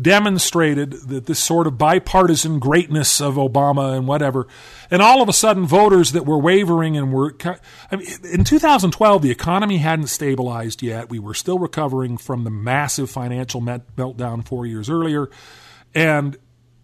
demonstrated 0.01 0.93
that 1.09 1.27
this 1.27 1.39
sort 1.39 1.67
of 1.67 1.79
bipartisan 1.79 2.59
greatness 2.59 3.21
of 3.21 3.37
Obama 3.37 3.97
and 3.97 4.07
whatever, 4.07 4.47
and 4.91 5.01
all 5.01 5.23
of 5.23 5.29
a 5.29 5.33
sudden 5.33 5.65
voters 5.65 6.13
that 6.13 6.27
were 6.27 6.39
wavering 6.39 6.97
and 6.97 7.13
were, 7.13 7.35
I 7.91 7.97
mean, 7.97 8.09
in 8.31 8.45
2012 8.45 9.23
the 9.23 9.31
economy 9.31 9.79
hadn't 9.79 10.09
stabilized 10.09 10.83
yet. 10.83 11.09
We 11.09 11.19
were 11.19 11.35
still 11.35 11.59
recovering 11.59 12.19
from 12.19 12.45
the 12.45 12.51
massive 12.51 13.11
financial 13.11 13.63
meltdown 13.63 14.47
four 14.47 14.67
years 14.67 14.91
earlier, 14.91 15.31
and 15.95 16.37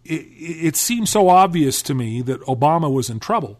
it, 0.03 0.25
it 0.27 0.75
seemed 0.75 1.09
so 1.09 1.29
obvious 1.29 1.81
to 1.83 1.93
me 1.93 2.21
that 2.23 2.41
Obama 2.41 2.91
was 2.91 3.09
in 3.09 3.19
trouble. 3.19 3.59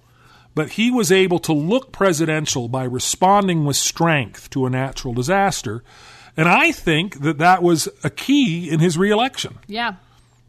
But 0.56 0.72
he 0.72 0.92
was 0.92 1.12
able 1.12 1.40
to 1.40 1.54
look 1.54 1.92
presidential 1.92 2.68
by 2.68 2.84
responding 2.84 3.66
with 3.66 3.76
strength 3.76 4.52
to 4.52 4.66
a 4.66 4.70
natural 4.70 5.14
disaster. 5.14 5.84
And 6.36 6.48
I 6.50 6.72
think 6.72 7.22
that 7.22 7.38
that 7.38 7.62
was 7.62 7.88
a 8.04 8.10
key 8.10 8.70
in 8.70 8.80
his 8.80 8.98
reelection. 8.98 9.60
Yeah. 9.68 9.96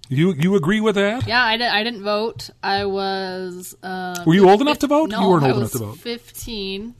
You 0.08 0.32
you 0.34 0.54
agree 0.54 0.80
with 0.80 0.94
that? 0.96 1.26
Yeah, 1.26 1.42
I, 1.42 1.56
did, 1.56 1.66
I 1.68 1.82
didn't 1.82 2.02
vote. 2.02 2.50
I 2.62 2.84
was. 2.84 3.74
Um, 3.82 4.16
Were 4.26 4.34
you 4.34 4.48
old 4.48 4.60
enough 4.60 4.78
to 4.80 4.86
vote? 4.86 5.10
No, 5.10 5.20
You 5.22 5.28
weren't 5.30 5.44
I 5.44 5.50
old 5.50 5.60
was 5.62 5.74
enough 5.74 5.92
to 5.94 5.96
vote. 5.96 5.98
15. 5.98 6.94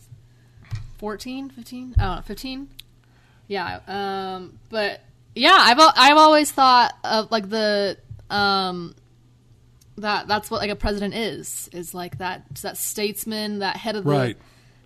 14? 0.99 1.51
15? 1.51 1.95
I 1.99 2.03
don't 2.03 2.17
know. 2.17 2.23
15? 2.23 2.69
Yeah. 3.49 3.81
Um, 3.87 4.59
but 4.71 5.01
yeah, 5.35 5.57
I've, 5.59 5.79
I've 5.79 6.17
always 6.17 6.51
thought 6.51 6.95
of 7.05 7.31
like 7.31 7.49
the. 7.49 7.99
Um, 8.31 8.95
that 9.99 10.27
that's 10.27 10.51
what 10.51 10.61
like 10.61 10.71
a 10.71 10.77
president 10.77 11.15
is 11.15 11.69
is 11.73 11.95
like 11.95 12.19
that 12.19 12.43
that 12.63 12.77
statesman 12.77 13.61
that 13.61 13.77
head 13.77 13.95
of 13.95 14.03
the 14.03 14.11
Right. 14.11 14.37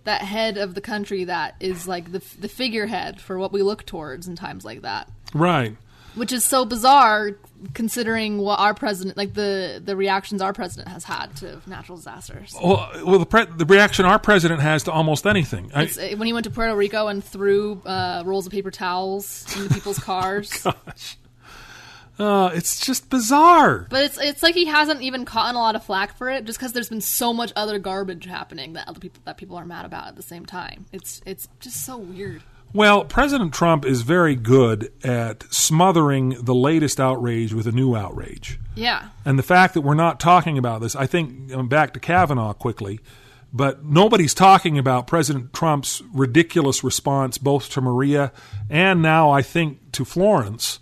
That 0.09 0.21
head 0.23 0.57
of 0.57 0.73
the 0.73 0.81
country 0.81 1.23
that 1.25 1.55
is 1.59 1.87
like 1.87 2.11
the 2.11 2.21
the 2.39 2.49
figurehead 2.49 3.21
for 3.21 3.37
what 3.37 3.51
we 3.53 3.61
look 3.61 3.85
towards 3.85 4.27
in 4.27 4.35
times 4.35 4.65
like 4.65 4.81
that 4.81 5.07
Right. 5.33 5.75
which 6.15 6.31
is 6.33 6.43
so 6.43 6.65
bizarre 6.65 7.31
considering 7.73 8.37
what 8.39 8.57
our 8.59 8.73
president 8.73 9.17
like 9.17 9.33
the 9.33 9.81
the 9.83 9.95
reactions 9.95 10.41
our 10.41 10.53
president 10.53 10.87
has 10.87 11.03
had 11.03 11.35
to 11.35 11.61
natural 11.67 11.97
disasters 11.97 12.55
Well, 12.61 12.89
well 13.05 13.19
the, 13.19 13.25
pre- 13.25 13.45
the 13.45 13.65
reaction 13.65 14.05
our 14.05 14.17
president 14.17 14.61
has 14.61 14.83
to 14.83 14.91
almost 14.91 15.27
anything. 15.27 15.69
I, 15.75 15.83
uh, 15.85 16.15
when 16.17 16.25
he 16.25 16.33
went 16.33 16.45
to 16.45 16.51
Puerto 16.51 16.75
Rico 16.75 17.07
and 17.07 17.23
threw 17.23 17.81
uh, 17.85 18.23
rolls 18.25 18.45
of 18.47 18.51
paper 18.53 18.71
towels 18.71 19.45
into 19.55 19.73
people's 19.73 19.99
cars 20.11 20.65
uh, 22.19 22.51
it's 22.53 22.79
just 22.79 23.09
bizarre. 23.09 23.87
but 23.89 24.03
it's 24.03 24.17
it's 24.19 24.43
like 24.43 24.55
he 24.55 24.65
hasn't 24.65 25.01
even 25.01 25.25
caught 25.25 25.55
a 25.55 25.57
lot 25.57 25.75
of 25.75 25.83
flack 25.83 26.17
for 26.17 26.29
it 26.29 26.45
just 26.45 26.59
because 26.59 26.73
there's 26.73 26.89
been 26.89 27.01
so 27.01 27.33
much 27.33 27.51
other 27.55 27.79
garbage 27.79 28.25
happening 28.25 28.73
that 28.73 28.87
other 28.87 28.99
people 28.99 29.21
that 29.25 29.37
people 29.37 29.55
are 29.55 29.65
mad 29.65 29.85
about 29.85 30.07
at 30.07 30.15
the 30.15 30.21
same 30.23 30.45
time 30.45 30.85
it's 30.91 31.21
it's 31.25 31.47
just 31.59 31.85
so 31.85 31.97
weird 31.97 32.41
Well, 32.73 33.03
President 33.05 33.51
Trump 33.53 33.83
is 33.85 34.01
very 34.03 34.35
good 34.35 34.91
at 35.03 35.43
smothering 35.51 36.35
the 36.41 36.53
latest 36.53 36.99
outrage 36.99 37.51
with 37.53 37.65
a 37.65 37.71
new 37.71 37.95
outrage. 37.95 38.59
yeah 38.75 39.09
And 39.25 39.39
the 39.39 39.43
fact 39.43 39.73
that 39.73 39.81
we're 39.81 39.95
not 39.95 40.19
talking 40.19 40.57
about 40.57 40.81
this, 40.81 40.95
I 40.95 41.07
think, 41.07 41.51
um, 41.53 41.67
back 41.67 41.93
to 41.93 41.99
Kavanaugh 41.99 42.53
quickly, 42.53 42.99
but 43.51 43.83
nobody's 43.83 44.35
talking 44.35 44.77
about 44.77 45.07
President 45.07 45.51
Trump's 45.51 46.03
ridiculous 46.13 46.83
response 46.83 47.39
both 47.39 47.69
to 47.71 47.81
Maria 47.81 48.31
and 48.69 49.01
now, 49.01 49.31
I 49.31 49.41
think, 49.41 49.91
to 49.93 50.05
Florence, 50.05 50.79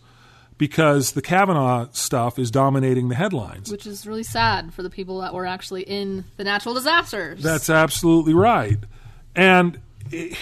because 0.58 1.12
the 1.12 1.22
Kavanaugh 1.22 1.88
stuff 1.92 2.40
is 2.40 2.50
dominating 2.52 3.10
the 3.10 3.16
headlines. 3.16 3.72
which 3.72 3.86
is 3.86 4.08
really 4.08 4.24
sad 4.24 4.74
for 4.74 4.82
the 4.84 4.90
people 4.90 5.20
that 5.22 5.34
were 5.34 5.46
actually 5.46 5.84
in 5.84 6.26
the 6.38 6.44
natural 6.44 6.74
disasters 6.74 7.42
That's 7.44 7.70
absolutely 7.70 8.34
right. 8.34 8.78
And 9.36 9.80
it, 10.12 10.38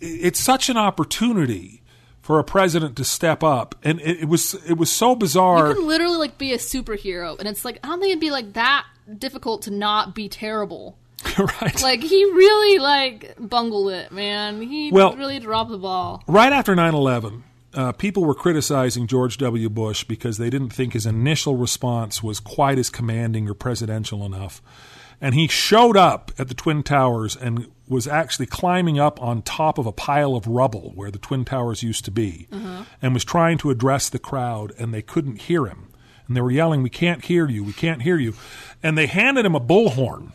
it's 0.00 0.40
such 0.40 0.68
an 0.68 0.76
opportunity 0.76 1.82
for 2.22 2.38
a 2.38 2.44
president 2.44 2.96
to 2.96 3.04
step 3.04 3.42
up. 3.44 3.74
And 3.84 4.00
it, 4.00 4.20
it 4.22 4.28
was 4.28 4.54
it 4.66 4.78
was 4.78 4.90
so 4.90 5.14
bizarre. 5.14 5.68
You 5.68 5.74
can 5.74 5.86
literally 5.86 6.16
like 6.16 6.38
be 6.38 6.52
a 6.54 6.58
superhero, 6.58 7.38
and 7.38 7.46
it's 7.46 7.64
like 7.66 7.78
I 7.84 7.88
don't 7.88 8.00
think 8.00 8.10
it'd 8.12 8.20
be 8.20 8.30
like 8.30 8.54
that 8.54 8.86
difficult 9.18 9.62
to 9.62 9.70
not 9.70 10.14
be 10.14 10.28
terrible. 10.30 10.96
right. 11.38 11.82
Like 11.82 12.00
he 12.00 12.24
really 12.24 12.78
like 12.78 13.34
bungled 13.38 13.92
it, 13.92 14.10
man. 14.10 14.62
He 14.62 14.90
Well- 14.90 15.14
really 15.16 15.38
dropped 15.38 15.70
the 15.70 15.78
ball. 15.78 16.22
right 16.26 16.52
after 16.52 16.74
9/11, 16.74 17.42
uh, 17.74 17.92
people 17.92 18.24
were 18.24 18.34
criticizing 18.34 19.06
George 19.06 19.38
W. 19.38 19.68
Bush 19.68 20.04
because 20.04 20.38
they 20.38 20.50
didn't 20.50 20.72
think 20.72 20.92
his 20.92 21.06
initial 21.06 21.56
response 21.56 22.22
was 22.22 22.40
quite 22.40 22.78
as 22.78 22.90
commanding 22.90 23.48
or 23.48 23.54
presidential 23.54 24.24
enough. 24.24 24.62
And 25.20 25.34
he 25.34 25.48
showed 25.48 25.96
up 25.96 26.32
at 26.38 26.48
the 26.48 26.54
Twin 26.54 26.82
Towers 26.82 27.36
and 27.36 27.70
was 27.88 28.06
actually 28.06 28.46
climbing 28.46 28.98
up 28.98 29.22
on 29.22 29.42
top 29.42 29.78
of 29.78 29.86
a 29.86 29.92
pile 29.92 30.34
of 30.34 30.46
rubble 30.46 30.92
where 30.94 31.10
the 31.10 31.18
Twin 31.18 31.44
Towers 31.44 31.82
used 31.82 32.04
to 32.06 32.10
be 32.10 32.48
and 33.00 33.14
was 33.14 33.24
trying 33.24 33.58
to 33.58 33.70
address 33.70 34.08
the 34.08 34.18
crowd, 34.18 34.72
and 34.78 34.92
they 34.92 35.02
couldn't 35.02 35.42
hear 35.42 35.66
him. 35.66 35.88
And 36.26 36.36
they 36.36 36.40
were 36.40 36.50
yelling, 36.50 36.82
We 36.82 36.90
can't 36.90 37.24
hear 37.24 37.48
you, 37.48 37.62
we 37.62 37.72
can't 37.72 38.02
hear 38.02 38.18
you. 38.18 38.34
And 38.82 38.96
they 38.96 39.06
handed 39.06 39.44
him 39.44 39.54
a 39.54 39.60
bullhorn 39.60 40.32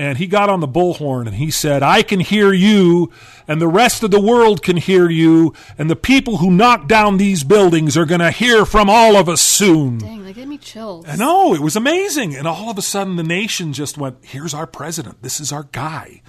and 0.00 0.16
he 0.16 0.26
got 0.26 0.48
on 0.48 0.60
the 0.60 0.66
bullhorn 0.66 1.26
and 1.26 1.36
he 1.36 1.50
said, 1.50 1.82
I 1.82 2.02
can 2.02 2.20
hear 2.20 2.54
you, 2.54 3.12
and 3.46 3.60
the 3.60 3.68
rest 3.68 4.02
of 4.02 4.10
the 4.10 4.18
world 4.18 4.62
can 4.62 4.78
hear 4.78 5.10
you, 5.10 5.52
and 5.76 5.90
the 5.90 5.96
people 5.96 6.38
who 6.38 6.50
knock 6.50 6.88
down 6.88 7.18
these 7.18 7.44
buildings 7.44 7.98
are 7.98 8.06
going 8.06 8.22
to 8.22 8.30
hear 8.30 8.64
from 8.64 8.88
all 8.88 9.14
of 9.14 9.28
us 9.28 9.42
soon. 9.42 9.98
Dang, 9.98 10.24
that 10.24 10.34
gave 10.34 10.48
me 10.48 10.56
chills. 10.56 11.04
I 11.06 11.16
know, 11.16 11.52
it 11.52 11.60
was 11.60 11.76
amazing. 11.76 12.34
And 12.34 12.48
all 12.48 12.70
of 12.70 12.78
a 12.78 12.82
sudden, 12.82 13.16
the 13.16 13.22
nation 13.22 13.74
just 13.74 13.98
went, 13.98 14.24
Here's 14.24 14.54
our 14.54 14.66
president. 14.66 15.20
This 15.20 15.38
is 15.38 15.52
our 15.52 15.64
guy. 15.64 16.22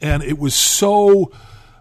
And 0.00 0.24
it 0.24 0.36
was 0.36 0.56
so 0.56 1.30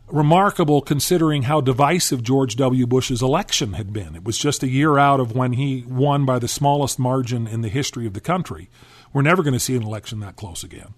remarkable 0.06 0.80
considering 0.82 1.44
how 1.44 1.60
divisive 1.60 2.22
George 2.22 2.56
W. 2.56 2.86
Bush's 2.86 3.24
election 3.24 3.74
had 3.74 3.92
been. 3.92 4.16
It 4.16 4.24
was 4.24 4.38
just 4.38 4.62
a 4.62 4.70
year 4.70 5.00
out 5.00 5.20
of 5.20 5.36
when 5.36 5.54
he 5.54 5.86
won 5.88 6.24
by 6.24 6.38
the 6.38 6.48
smallest 6.48 7.00
margin 7.00 7.48
in 7.48 7.62
the 7.62 7.70
history 7.70 8.06
of 8.06 8.14
the 8.14 8.22
country. 8.22 8.70
We're 9.12 9.24
never 9.24 9.42
going 9.42 9.54
to 9.54 9.60
see 9.60 9.76
an 9.76 9.82
election 9.82 10.20
that 10.20 10.36
close 10.36 10.64
again. 10.64 10.94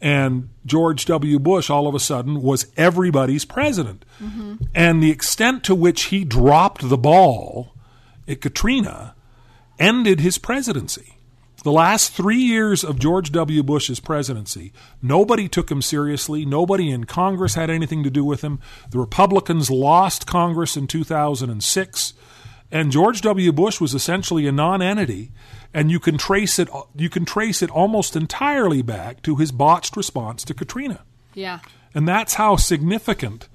And 0.00 0.48
George 0.64 1.04
W. 1.04 1.38
Bush, 1.38 1.68
all 1.68 1.86
of 1.86 1.94
a 1.94 2.00
sudden, 2.00 2.40
was 2.40 2.66
everybody's 2.76 3.44
president. 3.44 4.04
Mm-hmm. 4.22 4.56
And 4.74 5.02
the 5.02 5.10
extent 5.10 5.62
to 5.64 5.74
which 5.74 6.04
he 6.04 6.24
dropped 6.24 6.88
the 6.88 6.96
ball 6.96 7.74
at 8.26 8.40
Katrina 8.40 9.14
ended 9.78 10.20
his 10.20 10.38
presidency. 10.38 11.16
The 11.62 11.72
last 11.72 12.12
three 12.14 12.38
years 12.38 12.82
of 12.82 12.98
George 12.98 13.32
W. 13.32 13.62
Bush's 13.62 14.00
presidency, 14.00 14.72
nobody 15.02 15.46
took 15.46 15.70
him 15.70 15.82
seriously. 15.82 16.46
Nobody 16.46 16.90
in 16.90 17.04
Congress 17.04 17.54
had 17.54 17.68
anything 17.68 18.02
to 18.02 18.10
do 18.10 18.24
with 18.24 18.40
him. 18.40 18.60
The 18.90 18.98
Republicans 18.98 19.70
lost 19.70 20.26
Congress 20.26 20.74
in 20.74 20.86
2006, 20.86 22.14
and 22.72 22.90
George 22.92 23.20
W. 23.22 23.52
Bush 23.52 23.80
was 23.80 23.94
essentially 23.94 24.46
a 24.46 24.52
non-entity. 24.52 25.30
And 25.72 25.88
you 25.88 26.00
can 26.00 26.18
trace 26.18 26.58
it. 26.58 26.68
You 26.96 27.08
can 27.08 27.24
trace 27.24 27.62
it 27.62 27.70
almost 27.70 28.16
entirely 28.16 28.82
back 28.82 29.22
to 29.22 29.36
his 29.36 29.52
botched 29.52 29.96
response 29.96 30.42
to 30.44 30.54
Katrina, 30.54 31.04
Yeah. 31.32 31.60
and 31.94 32.08
that's 32.08 32.34
how 32.34 32.56
significant 32.56 33.46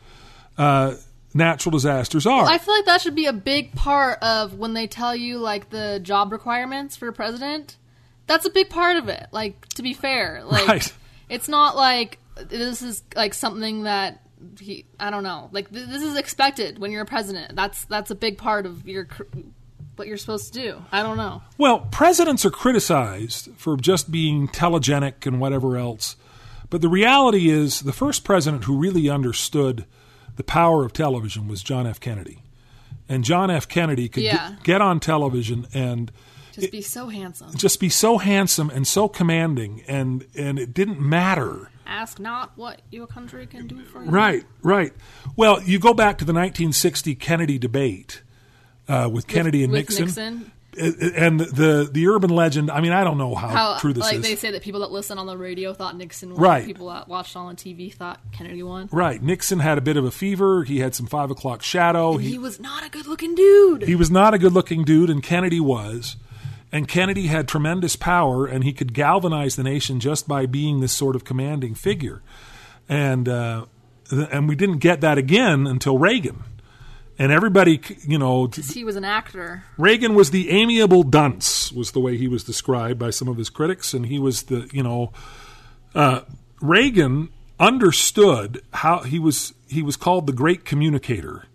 uh, 0.58 0.94
natural 1.34 1.72
disasters 1.72 2.26
are. 2.26 2.46
I 2.46 2.58
feel 2.58 2.74
like 2.74 2.86
that 2.86 3.02
should 3.02 3.16
be 3.16 3.26
a 3.26 3.34
big 3.34 3.74
part 3.76 4.24
of 4.24 4.54
when 4.54 4.74
they 4.74 4.88
tell 4.88 5.14
you 5.14 5.40
like 5.40 5.72
the 5.72 6.00
job 6.02 6.32
requirements 6.32 6.96
for 6.96 7.10
a 7.10 7.14
president. 7.14 7.76
That's 8.28 8.46
a 8.46 8.50
big 8.50 8.70
part 8.70 8.96
of 8.96 9.10
it. 9.10 9.28
Like 9.34 9.66
to 9.76 9.84
be 9.84 9.94
fair, 9.94 10.42
like 10.46 10.66
Right. 10.70 10.94
it's 11.28 11.50
not 11.50 11.76
like 11.76 12.20
this 12.50 12.82
is 12.82 13.04
like 13.14 13.34
something 13.34 13.84
that 13.84 14.25
he 14.60 14.86
I 15.00 15.10
don't 15.10 15.24
know. 15.24 15.50
Like 15.52 15.72
th- 15.72 15.88
this 15.88 16.02
is 16.02 16.18
expected 16.18 16.80
when 16.80 16.92
you're 16.92 17.02
a 17.04 17.06
president. 17.06 17.56
That's 17.56 17.86
that's 17.86 18.12
a 18.12 18.16
big 18.16 18.38
part 18.38 18.66
of 18.66 18.88
your 18.88 19.06
cr- 19.06 19.24
what 19.96 20.08
you're 20.08 20.18
supposed 20.18 20.54
to 20.54 20.62
do. 20.62 20.82
I 20.92 21.04
don't 21.04 21.18
know. 21.18 21.42
Well, 21.58 21.80
presidents 21.92 22.46
are 22.46 22.52
criticized 22.52 23.50
for 23.56 23.78
just 23.78 24.12
being 24.12 24.48
telegenic 24.48 25.26
and 25.26 25.40
whatever 25.40 25.78
else. 25.78 26.16
But 26.70 26.82
the 26.82 26.90
reality 26.90 27.50
is, 27.50 27.82
the 27.82 27.94
first 27.94 28.24
president 28.24 28.66
who 28.66 28.78
really 28.78 29.10
understood 29.10 29.86
the 30.36 30.44
power 30.44 30.84
of 30.84 30.92
television 30.92 31.48
was 31.48 31.64
John 31.64 31.88
F. 31.88 32.00
Kennedy. 32.00 32.42
And 33.08 33.24
John 33.24 33.50
F. 33.52 33.68
Kennedy 33.68 34.10
could 34.10 34.24
Yeah. 34.24 34.50
get, 34.50 34.64
get 34.64 34.82
on 34.82 35.00
television 35.00 35.68
and 35.74 36.12
Just 36.56 36.72
be 36.72 36.82
so 36.82 37.08
handsome. 37.10 37.54
just 37.56 37.80
be 37.80 37.90
so 37.90 38.18
handsome 38.18 38.70
and 38.70 38.88
so 38.88 39.08
commanding, 39.08 39.84
and, 39.88 40.26
and 40.36 40.58
it 40.60 40.74
didn't 40.74 41.00
matter. 41.00 41.70
Ask 41.88 42.20
not 42.20 42.52
what 42.56 42.82
your 42.90 43.06
country 43.08 43.46
can 43.46 43.68
do 43.68 43.84
for 43.84 44.04
you. 44.04 44.10
Right, 44.10 44.44
right. 44.64 44.92
Well, 45.36 45.62
you 45.62 45.78
go 45.80 45.94
back 45.94 46.18
to 46.20 46.26
the 46.26 46.34
1960 46.34 47.14
Kennedy 47.16 47.58
debate 47.60 48.24
uh, 48.88 49.10
with 49.12 49.28
Kennedy 49.28 49.64
and 49.64 49.72
with 49.72 49.82
Nixon. 49.90 50.06
Nixon. 50.06 50.52
Uh, 50.78 50.92
And 51.16 51.40
the 51.40 51.88
the 51.90 52.06
urban 52.08 52.30
legend. 52.32 52.70
I 52.70 52.82
mean, 52.82 52.92
I 52.92 53.06
don't 53.06 53.18
know 53.18 53.34
how, 53.34 53.48
How 53.48 53.78
true 53.78 53.94
this 53.94 54.04
is. 54.06 54.12
like 54.12 54.18
is. 54.20 54.24
they 54.24 54.36
say 54.36 54.52
that 54.52 54.62
people 54.62 54.82
that 54.82 54.92
listen 54.92 55.18
on 55.18 55.26
the 55.26 55.38
radio 55.38 55.74
thought 55.74 55.96
Nixon 55.96 56.32
won. 56.34 56.42
Right. 56.42 56.66
People 56.66 56.88
that 56.90 57.08
watched 57.08 57.38
on 57.38 57.56
TV 57.56 57.94
thought 57.94 58.20
Kennedy 58.34 58.62
won. 58.62 58.90
Right. 58.92 59.22
Nixon 59.24 59.60
had 59.60 59.78
a 59.78 59.82
bit 59.82 59.96
of 59.96 60.04
a 60.04 60.12
fever. 60.12 60.66
He 60.66 60.80
had 60.80 60.94
some 60.94 61.06
five 61.06 61.32
o'clock 61.32 61.62
shadow. 61.62 62.18
He 62.18 62.32
He, 62.32 62.38
was 62.38 62.60
not 62.60 62.86
a 62.86 62.90
good 62.90 63.08
looking 63.08 63.36
dude. 63.36 63.84
he 63.84 63.96
was 63.96 64.12
not 64.12 64.34
a 64.34 64.38
good 64.38 64.52
looking 64.52 64.84
dude, 64.84 65.10
and 65.10 65.24
Kennedy 65.24 65.62
was. 65.62 66.18
And 66.76 66.90
Kennedy 66.90 67.28
had 67.28 67.48
tremendous 67.48 67.96
power, 67.96 68.46
and 68.46 68.66
he 68.66 68.74
could 68.74 68.94
galvanize 68.94 69.56
the 69.56 69.64
nation 69.64 70.02
just 70.02 70.28
by 70.28 70.46
being 70.46 70.82
this 70.82 70.92
sort 70.92 71.16
of 71.16 71.24
commanding 71.24 71.74
figure. 71.74 72.22
And 72.90 73.30
uh, 73.30 73.68
th- 74.10 74.28
and 74.30 74.50
we 74.50 74.58
didn't 74.58 74.80
get 74.80 75.00
that 75.00 75.18
again 75.18 75.68
until 75.68 75.98
Reagan. 75.98 76.44
And 77.18 77.32
everybody, 77.32 77.80
you 78.06 78.18
know, 78.18 78.48
he 78.48 78.84
was 78.84 78.98
an 78.98 79.06
actor. 79.06 79.64
Reagan 79.78 80.16
was 80.16 80.32
the 80.32 80.50
amiable 80.50 81.04
dunce, 81.04 81.72
was 81.72 81.92
the 81.92 82.02
way 82.02 82.18
he 82.18 82.28
was 82.28 82.44
described 82.44 83.00
by 83.00 83.10
some 83.10 83.30
of 83.30 83.38
his 83.38 83.50
critics, 83.50 83.94
and 83.94 84.08
he 84.08 84.20
was 84.20 84.44
the 84.44 84.70
you 84.74 84.84
know, 84.84 85.14
uh, 85.96 86.24
Reagan 86.60 87.30
understood 87.58 88.62
how 88.74 89.00
he 89.00 89.18
was 89.18 89.54
he 89.70 89.82
was 89.82 89.96
called 89.96 90.28
the 90.28 90.34
great 90.34 90.66
communicator 90.66 91.46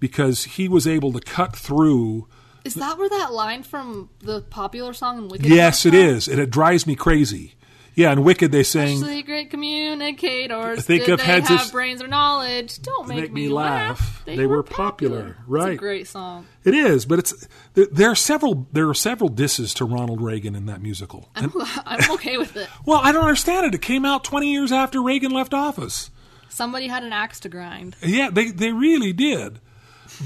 because 0.00 0.42
he 0.56 0.66
was 0.66 0.84
able 0.84 1.12
to 1.12 1.20
cut 1.20 1.54
through. 1.54 2.26
Is 2.68 2.74
that 2.74 2.98
where 2.98 3.08
that 3.08 3.32
line 3.32 3.62
from 3.62 4.10
the 4.20 4.42
popular 4.42 4.92
song 4.92 5.18
in 5.18 5.28
Wicked? 5.28 5.46
Yes, 5.46 5.84
it 5.86 5.94
is, 5.94 6.28
and 6.28 6.38
it 6.40 6.50
drives 6.50 6.86
me 6.86 6.94
crazy. 6.94 7.54
Yeah, 7.94 8.12
in 8.12 8.22
Wicked 8.22 8.52
they 8.52 8.62
sang. 8.62 8.98
Actually, 8.98 9.22
great 9.24 9.50
communicators. 9.50 10.84
Think 10.84 11.04
Did 11.06 11.14
of 11.14 11.18
they 11.18 11.24
heads 11.26 11.48
have 11.48 11.66
of- 11.66 11.72
brains 11.72 12.00
or 12.00 12.06
knowledge? 12.06 12.80
Don't 12.80 13.08
make, 13.08 13.18
Make 13.22 13.32
me 13.32 13.48
laugh. 13.48 14.22
They 14.24 14.46
were 14.46 14.62
popular. 14.62 15.36
Right? 15.46 15.60
It's 15.62 15.66
Right. 15.68 15.72
a 15.72 15.76
great 15.76 16.06
song. 16.08 16.46
It 16.64 16.74
is, 16.74 17.06
but 17.06 17.18
it's 17.18 17.48
there, 17.74 17.86
there 17.90 18.10
are 18.10 18.14
several 18.14 18.68
there 18.72 18.88
are 18.88 18.94
several 18.94 19.28
disses 19.28 19.74
to 19.74 19.84
Ronald 19.84 20.20
Reagan 20.20 20.54
in 20.54 20.66
that 20.66 20.80
musical. 20.80 21.28
And- 21.34 21.52
I'm 21.86 22.10
okay 22.12 22.38
with 22.38 22.56
it. 22.56 22.68
well, 22.86 23.00
I 23.02 23.10
don't 23.10 23.24
understand 23.24 23.66
it. 23.66 23.74
It 23.74 23.82
came 23.82 24.04
out 24.04 24.22
twenty 24.22 24.52
years 24.52 24.70
after 24.70 25.02
Reagan 25.02 25.32
left 25.32 25.52
office. 25.52 26.10
Somebody 26.48 26.86
had 26.88 27.02
an 27.02 27.12
axe 27.12 27.40
to 27.40 27.48
grind. 27.48 27.96
Yeah, 28.02 28.30
they 28.30 28.50
they 28.52 28.72
really 28.72 29.12
did. 29.12 29.58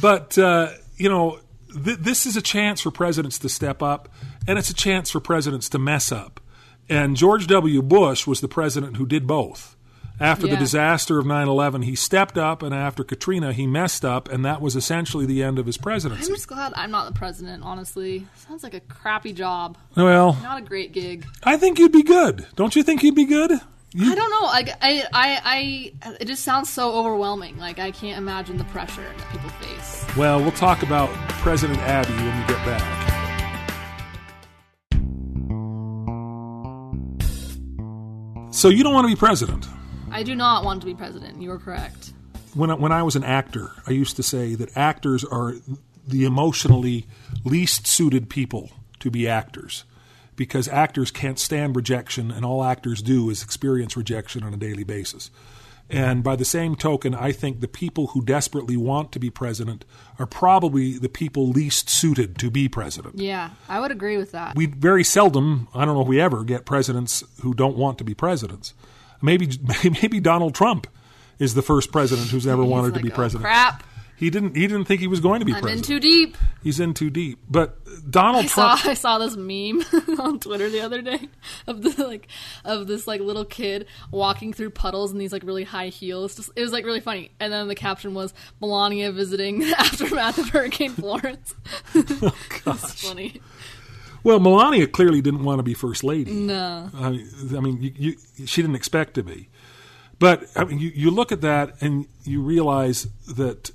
But 0.00 0.36
uh, 0.36 0.70
you 0.96 1.08
know, 1.08 1.38
th- 1.72 1.98
this 1.98 2.26
is 2.26 2.36
a 2.36 2.42
chance 2.42 2.80
for 2.80 2.90
presidents 2.90 3.38
to 3.40 3.48
step 3.48 3.82
up, 3.82 4.08
and 4.46 4.58
it's 4.58 4.70
a 4.70 4.74
chance 4.74 5.10
for 5.10 5.20
presidents 5.20 5.68
to 5.70 5.78
mess 5.78 6.12
up. 6.12 6.40
And 6.88 7.16
George 7.16 7.46
W. 7.46 7.82
Bush 7.82 8.26
was 8.26 8.40
the 8.40 8.48
president 8.48 8.96
who 8.96 9.06
did 9.06 9.26
both. 9.26 9.76
After 10.20 10.46
the 10.46 10.56
disaster 10.56 11.18
of 11.18 11.26
9/11, 11.26 11.82
he 11.82 11.96
stepped 11.96 12.38
up, 12.38 12.62
and 12.62 12.72
after 12.72 13.02
Katrina, 13.02 13.52
he 13.52 13.66
messed 13.66 14.04
up, 14.04 14.28
and 14.28 14.44
that 14.44 14.60
was 14.60 14.76
essentially 14.76 15.26
the 15.26 15.42
end 15.42 15.58
of 15.58 15.66
his 15.66 15.76
presidency. 15.76 16.26
I'm 16.30 16.34
just 16.36 16.46
glad 16.46 16.72
I'm 16.76 16.92
not 16.92 17.06
the 17.12 17.18
president. 17.18 17.64
Honestly, 17.64 18.26
sounds 18.46 18.62
like 18.62 18.74
a 18.74 18.80
crappy 18.80 19.32
job. 19.32 19.76
Well, 19.96 20.38
Not 20.42 20.58
a 20.58 20.64
great 20.64 20.92
gig. 20.92 21.26
I 21.42 21.56
think 21.56 21.78
you'd 21.78 21.90
be 21.92 22.04
good. 22.04 22.46
Don't 22.54 22.76
you 22.76 22.84
think 22.84 23.02
you'd 23.02 23.16
be 23.16 23.24
good? 23.24 23.52
I 24.00 24.14
don't 24.14 24.30
know. 24.30 24.46
Like 24.46 24.70
I, 24.80 25.04
I, 25.12 25.92
I, 26.04 26.16
it 26.20 26.24
just 26.24 26.44
sounds 26.44 26.70
so 26.70 26.94
overwhelming. 26.94 27.58
Like 27.58 27.78
I 27.78 27.90
can't 27.90 28.16
imagine 28.16 28.56
the 28.56 28.64
pressure 28.64 29.02
that 29.02 29.30
people 29.30 29.50
face. 29.50 30.06
Well, 30.16 30.40
we'll 30.40 30.52
talk 30.52 30.82
about 30.82 31.10
President 31.40 31.78
Abby 31.80 32.12
when 32.12 32.40
we 32.40 32.46
get 32.46 32.64
back. 32.64 33.08
So 38.50 38.68
you 38.68 38.82
don't 38.84 38.94
want 38.94 39.08
to 39.08 39.14
be 39.14 39.18
president. 39.18 39.66
I 40.10 40.22
do 40.22 40.34
not 40.34 40.64
want 40.64 40.80
to 40.82 40.86
be 40.86 40.94
president. 40.94 41.40
You 41.42 41.50
are 41.50 41.58
correct. 41.58 42.12
When 42.54 42.70
I, 42.70 42.74
when 42.74 42.92
I 42.92 43.02
was 43.02 43.16
an 43.16 43.24
actor, 43.24 43.72
I 43.86 43.90
used 43.92 44.16
to 44.16 44.22
say 44.22 44.54
that 44.54 44.76
actors 44.76 45.24
are 45.24 45.54
the 46.06 46.24
emotionally 46.24 47.06
least 47.44 47.86
suited 47.86 48.28
people 48.28 48.70
to 49.00 49.10
be 49.10 49.26
actors 49.26 49.84
because 50.36 50.68
actors 50.68 51.10
can't 51.10 51.38
stand 51.38 51.76
rejection 51.76 52.30
and 52.30 52.44
all 52.44 52.64
actors 52.64 53.02
do 53.02 53.30
is 53.30 53.42
experience 53.42 53.96
rejection 53.96 54.42
on 54.42 54.54
a 54.54 54.56
daily 54.56 54.84
basis. 54.84 55.30
And 55.90 56.22
by 56.24 56.36
the 56.36 56.44
same 56.44 56.74
token, 56.74 57.14
I 57.14 57.32
think 57.32 57.60
the 57.60 57.68
people 57.68 58.08
who 58.08 58.22
desperately 58.22 58.78
want 58.78 59.12
to 59.12 59.18
be 59.18 59.28
president 59.28 59.84
are 60.18 60.24
probably 60.26 60.96
the 60.96 61.08
people 61.10 61.48
least 61.48 61.90
suited 61.90 62.38
to 62.38 62.50
be 62.50 62.66
president. 62.68 63.18
Yeah, 63.18 63.50
I 63.68 63.78
would 63.78 63.90
agree 63.90 64.16
with 64.16 64.32
that. 64.32 64.56
We 64.56 64.66
very 64.66 65.04
seldom, 65.04 65.68
I 65.74 65.84
don't 65.84 65.94
know 65.94 66.02
if 66.02 66.08
we 66.08 66.18
ever, 66.20 66.44
get 66.44 66.64
presidents 66.64 67.22
who 67.42 67.52
don't 67.52 67.76
want 67.76 67.98
to 67.98 68.04
be 68.04 68.14
presidents. 68.14 68.72
Maybe 69.20 69.50
maybe 70.02 70.18
Donald 70.18 70.54
Trump 70.54 70.86
is 71.38 71.52
the 71.54 71.62
first 71.62 71.92
president 71.92 72.28
who's 72.28 72.46
ever 72.46 72.62
He's 72.62 72.70
wanted 72.70 72.94
to 72.94 73.00
be 73.00 73.10
"Oh, 73.12 73.14
president. 73.14 73.44
crap, 73.44 73.82
He 74.16 74.30
didn't 74.30 74.54
he 74.56 74.66
didn't 74.66 74.84
think 74.84 75.00
he 75.00 75.08
was 75.08 75.20
going 75.20 75.40
to 75.40 75.46
be 75.46 75.52
I'm 75.52 75.66
in 75.66 75.82
too 75.82 75.98
deep. 75.98 76.36
He's 76.62 76.78
in 76.78 76.94
too 76.94 77.10
deep. 77.10 77.40
But 77.50 77.76
Donald 78.08 78.44
I 78.44 78.48
saw 78.48 78.76
Trump 78.76 78.86
I 78.86 78.94
saw 78.94 79.18
this 79.18 79.36
meme 79.36 79.82
on 80.20 80.38
Twitter 80.38 80.70
the 80.70 80.80
other 80.80 81.02
day 81.02 81.28
of 81.66 81.82
the 81.82 82.06
like 82.06 82.28
of 82.64 82.86
this 82.86 83.06
like 83.06 83.20
little 83.20 83.44
kid 83.44 83.86
walking 84.10 84.52
through 84.52 84.70
puddles 84.70 85.10
in 85.10 85.18
these 85.18 85.32
like 85.32 85.42
really 85.42 85.64
high 85.64 85.88
heels. 85.88 86.36
Just 86.36 86.50
it 86.54 86.62
was 86.62 86.72
like 86.72 86.84
really 86.84 87.00
funny. 87.00 87.32
And 87.40 87.52
then 87.52 87.68
the 87.68 87.74
caption 87.74 88.14
was 88.14 88.32
Melania 88.60 89.10
visiting 89.10 89.60
the 89.60 89.74
aftermath 89.78 90.38
of 90.38 90.50
Hurricane 90.50 90.90
Florence. 90.90 91.54
Oh, 92.64 92.72
it's 92.74 93.08
funny. 93.08 93.40
Well, 94.22 94.38
Melania 94.38 94.86
clearly 94.86 95.20
didn't 95.20 95.42
want 95.42 95.58
to 95.58 95.62
be 95.64 95.74
first 95.74 96.04
lady. 96.04 96.32
No. 96.32 96.88
I 96.94 97.10
mean, 97.10 97.28
I 97.56 97.60
mean 97.60 97.82
you, 97.82 97.92
you, 98.36 98.46
she 98.46 98.62
didn't 98.62 98.76
expect 98.76 99.14
to 99.14 99.24
be. 99.24 99.48
But 100.20 100.44
I 100.54 100.64
mean, 100.64 100.78
you, 100.78 100.92
you 100.94 101.10
look 101.10 101.32
at 101.32 101.40
that 101.40 101.82
and 101.82 102.06
you 102.22 102.40
realize 102.40 103.08
that 103.26 103.72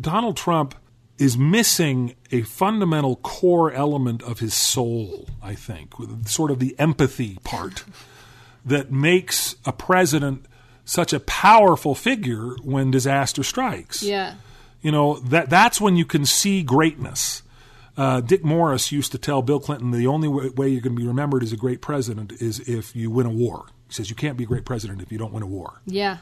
Donald 0.00 0.36
Trump 0.36 0.74
is 1.18 1.38
missing 1.38 2.14
a 2.30 2.42
fundamental 2.42 3.16
core 3.16 3.72
element 3.72 4.22
of 4.22 4.40
his 4.40 4.54
soul, 4.54 5.26
I 5.42 5.54
think, 5.54 5.94
sort 6.26 6.50
of 6.50 6.58
the 6.58 6.74
empathy 6.78 7.38
part 7.42 7.84
that 8.64 8.92
makes 8.92 9.56
a 9.64 9.72
president 9.72 10.46
such 10.84 11.12
a 11.12 11.20
powerful 11.20 11.94
figure 11.94 12.54
when 12.62 12.90
disaster 12.90 13.42
strikes. 13.42 14.02
Yeah. 14.02 14.34
You 14.82 14.92
know 14.92 15.18
that 15.20 15.50
that's 15.50 15.80
when 15.80 15.96
you 15.96 16.04
can 16.04 16.26
see 16.26 16.62
greatness. 16.62 17.42
Uh, 17.96 18.20
Dick 18.20 18.44
Morris 18.44 18.92
used 18.92 19.10
to 19.12 19.18
tell 19.18 19.40
Bill 19.40 19.58
Clinton 19.58 19.90
the 19.90 20.06
only 20.06 20.28
way, 20.28 20.50
way 20.50 20.68
you're 20.68 20.82
going 20.82 20.94
to 20.94 21.00
be 21.00 21.08
remembered 21.08 21.42
as 21.42 21.52
a 21.52 21.56
great 21.56 21.80
president 21.80 22.30
is 22.40 22.60
if 22.68 22.94
you 22.94 23.10
win 23.10 23.26
a 23.26 23.30
war. 23.30 23.66
He 23.88 23.94
says 23.94 24.10
you 24.10 24.16
can't 24.16 24.36
be 24.36 24.44
a 24.44 24.46
great 24.46 24.66
president 24.66 25.00
if 25.00 25.10
you 25.10 25.18
don't 25.18 25.32
win 25.32 25.42
a 25.42 25.46
war. 25.46 25.80
Yeah. 25.86 26.18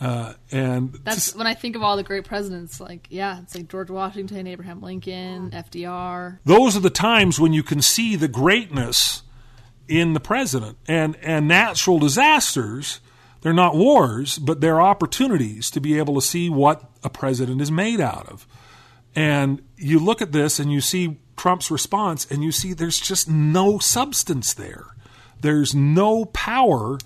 Uh, 0.00 0.34
and 0.52 0.92
That's 1.04 1.34
when 1.34 1.46
I 1.46 1.54
think 1.54 1.74
of 1.74 1.82
all 1.82 1.96
the 1.96 2.02
great 2.02 2.24
presidents, 2.24 2.80
like 2.80 3.06
yeah, 3.10 3.40
it's 3.40 3.54
like 3.54 3.68
George 3.68 3.90
Washington, 3.90 4.46
Abraham 4.46 4.82
Lincoln, 4.82 5.50
FDR. 5.50 6.38
those 6.44 6.76
are 6.76 6.80
the 6.80 6.90
times 6.90 7.40
when 7.40 7.52
you 7.54 7.62
can 7.62 7.80
see 7.80 8.14
the 8.14 8.28
greatness 8.28 9.22
in 9.88 10.12
the 10.12 10.20
president. 10.20 10.76
And 10.86 11.16
and 11.22 11.48
natural 11.48 11.98
disasters, 11.98 13.00
they're 13.40 13.54
not 13.54 13.74
wars, 13.74 14.38
but 14.38 14.60
they're 14.60 14.80
opportunities 14.80 15.70
to 15.70 15.80
be 15.80 15.96
able 15.98 16.14
to 16.16 16.20
see 16.20 16.50
what 16.50 16.90
a 17.02 17.08
president 17.08 17.60
is 17.62 17.70
made 17.70 18.00
out 18.00 18.26
of. 18.28 18.46
And 19.14 19.62
you 19.78 19.98
look 19.98 20.20
at 20.20 20.32
this 20.32 20.58
and 20.58 20.70
you 20.70 20.82
see 20.82 21.18
Trump's 21.36 21.70
response 21.70 22.26
and 22.30 22.44
you 22.44 22.52
see 22.52 22.72
there's 22.74 23.00
just 23.00 23.30
no 23.30 23.78
substance 23.78 24.52
there. 24.52 24.86
There's 25.40 25.74
no 25.74 26.26
power, 26.26 26.98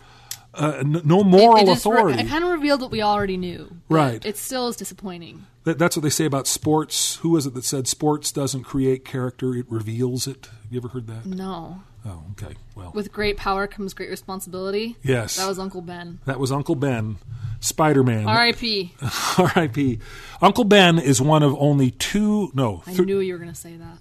uh, 0.55 0.79
n- 0.81 1.03
no 1.05 1.23
moral 1.23 1.57
it, 1.59 1.63
it 1.63 1.67
just 1.67 1.85
re- 1.87 1.93
authority. 1.93 2.21
it 2.21 2.29
kind 2.29 2.45
of 2.45 2.51
revealed 2.51 2.81
what 2.83 2.91
we 2.91 3.03
already 3.03 3.37
knew. 3.37 3.71
Right. 3.89 4.25
It 4.25 4.37
still 4.37 4.69
is 4.69 4.77
disappointing. 4.77 5.47
That, 5.65 5.79
that's 5.79 5.97
what 5.97 6.03
they 6.03 6.11
say 6.11 6.25
about 6.25 6.47
sports. 6.47 7.17
Who 7.17 7.31
was 7.31 7.47
it 7.47 7.55
that 7.55 7.65
said 7.65 7.87
sports 7.87 8.33
doesn't 8.33 8.65
create 8.65 9.05
character, 9.05 9.55
it 9.55 9.67
reveals 9.69 10.27
it? 10.27 10.47
Have 10.63 10.73
you 10.73 10.81
ever 10.81 10.89
heard 10.89 11.07
that? 11.07 11.27
No. 11.27 11.83
Oh, 12.07 12.23
okay. 12.33 12.55
Well, 12.75 12.93
With 12.95 13.13
great 13.13 13.37
power 13.37 13.67
comes 13.67 13.93
great 13.93 14.09
responsibility. 14.09 14.97
Yes. 15.03 15.37
That 15.37 15.47
was 15.47 15.59
Uncle 15.59 15.83
Ben. 15.83 16.19
that 16.25 16.41
was 16.41 16.51
Uncle 16.51 16.75
Ben, 16.75 17.19
Spider 17.61 18.03
Man. 18.03 18.27
R.I.P. 18.27 18.95
R.I.P. 19.39 19.99
Uncle 20.41 20.65
Ben 20.65 20.99
is 20.99 21.21
one 21.21 21.43
of 21.43 21.55
only 21.59 21.91
two. 21.91 22.51
No, 22.55 22.83
I 22.87 22.95
th- 22.95 23.07
knew 23.07 23.21
you 23.21 23.35
were 23.35 23.39
going 23.39 23.51
to 23.51 23.55
say 23.55 23.77
that. 23.77 23.99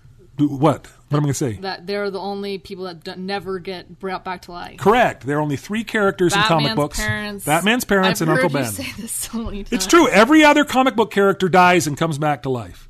what? 0.48 0.88
What 1.10 1.18
am 1.18 1.24
I 1.24 1.26
going 1.26 1.34
to 1.34 1.38
say? 1.38 1.54
That 1.62 1.88
they're 1.88 2.12
the 2.12 2.20
only 2.20 2.60
people 2.60 2.86
that 2.86 3.04
d- 3.04 3.14
never 3.18 3.58
get 3.60 4.00
brought 4.00 4.24
back 4.24 4.44
to 4.44 4.52
life. 4.52 4.78
Correct. 4.78 5.26
There 5.26 5.38
are 5.38 5.42
only 5.42 5.58
three 5.58 5.84
characters 5.84 6.36
in 6.36 6.42
comic 6.44 6.68
Batman's 6.68 6.76
books: 6.76 7.00
parents. 7.00 7.46
Batman's 7.46 7.86
parents 7.86 8.22
I've 8.22 8.28
and 8.30 8.38
heard 8.38 8.46
Uncle 8.46 8.60
you 8.60 8.66
Ben. 8.66 8.74
say 8.74 9.02
this 9.02 9.12
so 9.12 9.38
many 9.40 9.64
times. 9.64 9.74
It's 9.74 9.88
true. 9.88 10.08
Every 10.08 10.44
other 10.44 10.66
comic 10.66 10.96
book 10.96 11.10
character 11.12 11.50
dies 11.50 11.88
and 11.88 11.98
comes 11.98 12.18
back 12.20 12.44
to 12.44 12.50
life. 12.50 12.90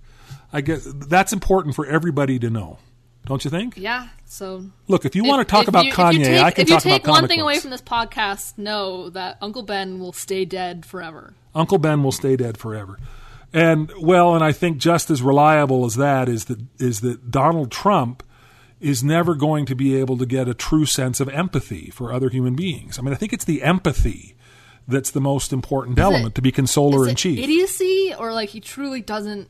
I 0.51 0.62
guess 0.62 0.86
that's 0.86 1.32
important 1.32 1.75
for 1.75 1.86
everybody 1.86 2.39
to 2.39 2.49
know, 2.49 2.79
don't 3.25 3.45
you 3.45 3.51
think? 3.51 3.77
Yeah. 3.77 4.08
So 4.25 4.65
Look, 4.88 5.05
if 5.05 5.15
you 5.15 5.23
want 5.23 5.47
to 5.47 5.49
talk 5.51 5.67
about 5.67 5.86
you- 5.86 5.91
if 5.91 5.95
Kanye, 5.95 6.13
you 6.19 6.25
take, 6.25 6.43
I 6.43 6.51
can 6.51 6.62
if 6.63 6.69
you 6.69 6.79
take 6.79 7.08
one 7.08 7.27
thing 7.27 7.39
away 7.41 7.60
from 7.60 7.69
this 7.69 7.82
podcast, 7.82 8.58
know 8.58 9.10
that 9.12 9.38
Uncle 9.41 9.63
Ben 9.63 9.99
will 9.99 10.13
stay 10.13 10.43
dead 10.45 10.86
forever. 10.86 11.34
Uncle 11.55 11.77
Ben 11.77 12.03
will 12.03 12.12
stay 12.12 12.36
dead 12.36 12.58
forever. 12.58 12.99
And 13.51 13.91
well, 13.99 14.35
and 14.35 14.43
I 14.43 14.51
think 14.51 14.77
just 14.77 15.09
as 15.09 15.21
reliable 15.21 15.85
as 15.85 15.95
that 15.95 16.29
is 16.29 16.45
that 16.45 16.59
is 16.77 17.01
that 17.01 17.31
Donald 17.31 17.71
Trump 17.71 18.23
is 18.79 19.03
never 19.03 19.35
going 19.35 19.65
to 19.65 19.75
be 19.75 19.95
able 19.95 20.17
to 20.17 20.25
get 20.25 20.47
a 20.47 20.53
true 20.53 20.85
sense 20.85 21.19
of 21.19 21.27
empathy 21.29 21.89
for 21.89 22.13
other 22.13 22.29
human 22.29 22.55
beings. 22.55 22.97
I 22.97 23.01
mean, 23.01 23.13
I 23.13 23.17
think 23.17 23.33
it's 23.33 23.45
the 23.45 23.62
empathy 23.63 24.35
that's 24.88 25.12
the 25.12 25.21
most 25.21 25.51
important 25.51 25.99
element 25.99 26.35
to 26.35 26.41
be 26.41 26.51
consoler 26.51 27.03
Is 27.03 27.07
in 27.07 27.12
it 27.13 27.17
chief. 27.17 27.39
idiocy 27.39 28.13
or 28.17 28.33
like 28.33 28.49
he 28.49 28.59
truly 28.59 29.01
doesn't 29.01 29.49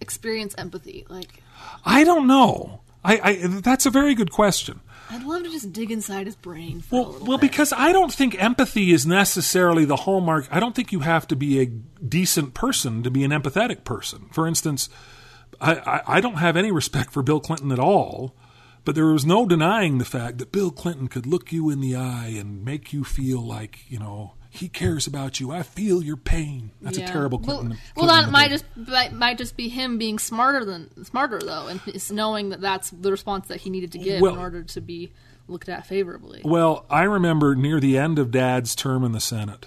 experience 0.00 0.54
empathy? 0.58 1.06
Like 1.08 1.42
I 1.84 2.04
don't 2.04 2.26
know. 2.26 2.80
I, 3.04 3.20
I 3.22 3.46
that's 3.60 3.86
a 3.86 3.90
very 3.90 4.14
good 4.14 4.30
question. 4.30 4.80
I'd 5.10 5.24
love 5.24 5.42
to 5.42 5.50
just 5.50 5.72
dig 5.72 5.90
inside 5.90 6.26
his 6.26 6.36
brain 6.36 6.80
for 6.80 6.94
a 6.94 7.02
Well, 7.02 7.18
well, 7.22 7.38
bit. 7.38 7.50
because 7.50 7.72
I 7.72 7.92
don't 7.92 8.12
think 8.12 8.40
empathy 8.40 8.92
is 8.92 9.04
necessarily 9.06 9.84
the 9.84 9.96
hallmark. 9.96 10.46
I 10.50 10.60
don't 10.60 10.74
think 10.74 10.92
you 10.92 11.00
have 11.00 11.26
to 11.28 11.36
be 11.36 11.60
a 11.60 11.66
decent 11.66 12.54
person 12.54 13.02
to 13.02 13.10
be 13.10 13.24
an 13.24 13.30
empathetic 13.32 13.84
person. 13.84 14.28
For 14.32 14.46
instance, 14.46 14.88
I, 15.60 15.74
I, 15.74 16.02
I 16.16 16.20
don't 16.20 16.36
have 16.36 16.56
any 16.56 16.70
respect 16.70 17.12
for 17.12 17.22
Bill 17.22 17.40
Clinton 17.40 17.72
at 17.72 17.78
all, 17.78 18.36
but 18.84 18.94
there 18.94 19.06
was 19.06 19.26
no 19.26 19.46
denying 19.46 19.98
the 19.98 20.04
fact 20.04 20.38
that 20.38 20.52
Bill 20.52 20.70
Clinton 20.70 21.08
could 21.08 21.26
look 21.26 21.50
you 21.52 21.70
in 21.70 21.80
the 21.80 21.96
eye 21.96 22.32
and 22.38 22.64
make 22.64 22.92
you 22.92 23.02
feel 23.04 23.40
like 23.46 23.80
you 23.90 23.98
know 23.98 24.34
he 24.52 24.68
cares 24.68 25.06
about 25.06 25.38
you. 25.38 25.52
I 25.52 25.62
feel 25.62 26.02
your 26.02 26.16
pain. 26.16 26.72
That's 26.82 26.98
Yeah. 26.98 27.04
a 27.04 27.12
terrible 27.12 27.38
Well, 27.38 27.58
Clinton. 27.60 27.78
well, 27.96 28.06
that 28.08 28.30
might 28.30 28.50
just 28.50 28.64
might, 28.76 29.12
might 29.12 29.38
just 29.38 29.56
be 29.56 29.68
him 29.68 29.96
being 29.96 30.18
smarter 30.18 30.64
than 30.64 31.04
smarter 31.04 31.38
though, 31.38 31.68
and 31.68 31.80
knowing 32.10 32.48
that 32.50 32.60
that's 32.60 32.90
the 32.90 33.10
response 33.12 33.46
that 33.48 33.60
he 33.62 33.70
needed 33.70 33.92
to 33.92 33.98
give 33.98 34.20
Well- 34.20 34.34
in 34.34 34.38
order 34.40 34.62
to 34.64 34.80
be 34.80 35.12
looked 35.48 35.68
at 35.68 35.86
favorably. 35.86 36.42
Well, 36.44 36.84
I 36.90 37.02
remember 37.02 37.54
near 37.54 37.80
the 37.80 37.96
end 37.96 38.18
of 38.18 38.30
Dad's 38.30 38.74
term 38.74 39.02
in 39.04 39.12
the 39.12 39.20
Senate, 39.20 39.66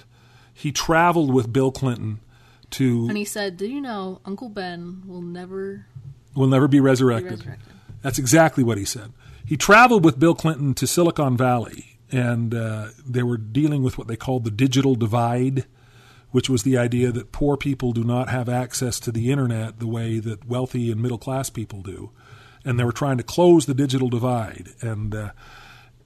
he 0.53 0.71
traveled 0.71 1.33
with 1.33 1.51
Bill 1.51 1.71
Clinton 1.71 2.19
to 2.71 3.07
And 3.07 3.17
he 3.17 3.25
said, 3.25 3.55
"Do 3.57 3.65
you 3.67 3.79
know 3.81 4.19
Uncle 4.25 4.49
Ben 4.49 5.03
will 5.05 5.21
never 5.21 5.85
will 6.35 6.47
never 6.47 6.67
be 6.67 6.77
be 6.77 6.81
resurrected. 6.81 7.39
resurrected?" 7.39 7.69
That's 8.01 8.19
exactly 8.19 8.63
what 8.63 8.77
he 8.77 8.85
said. 8.85 9.11
He 9.45 9.55
traveled 9.57 10.03
with 10.03 10.19
Bill 10.19 10.35
Clinton 10.35 10.73
to 10.75 10.87
Silicon 10.87 11.37
Valley, 11.37 11.92
and 12.13 12.54
uh, 12.54 12.89
they 13.06 13.23
were 13.23 13.38
dealing 13.38 13.82
with 13.82 13.97
what 13.97 14.08
they 14.08 14.15
called 14.15 14.43
the 14.43 14.52
digital 14.52 14.93
divide, 14.93 15.65
which 16.30 16.49
was 16.49 16.62
the 16.62 16.78
idea 16.78 17.12
that 17.12 17.32
poor 17.32 17.58
people 17.58 17.91
do 17.91 18.04
not 18.04 18.30
have 18.30 18.47
access 18.47 18.99
to 18.99 19.12
the 19.12 19.32
internet 19.32 19.80
the 19.80 19.88
way 19.88 20.19
that 20.19 20.47
wealthy 20.47 20.91
and 20.91 21.02
middle 21.02 21.17
class 21.17 21.49
people 21.49 21.82
do, 21.82 22.12
and 22.63 22.80
they 22.80 22.84
were 22.84 22.91
trying 22.91 23.17
to 23.17 23.23
close 23.23 23.65
the 23.65 23.73
digital 23.73 24.10
divide. 24.10 24.69
And 24.80 25.15
uh, 25.15 25.32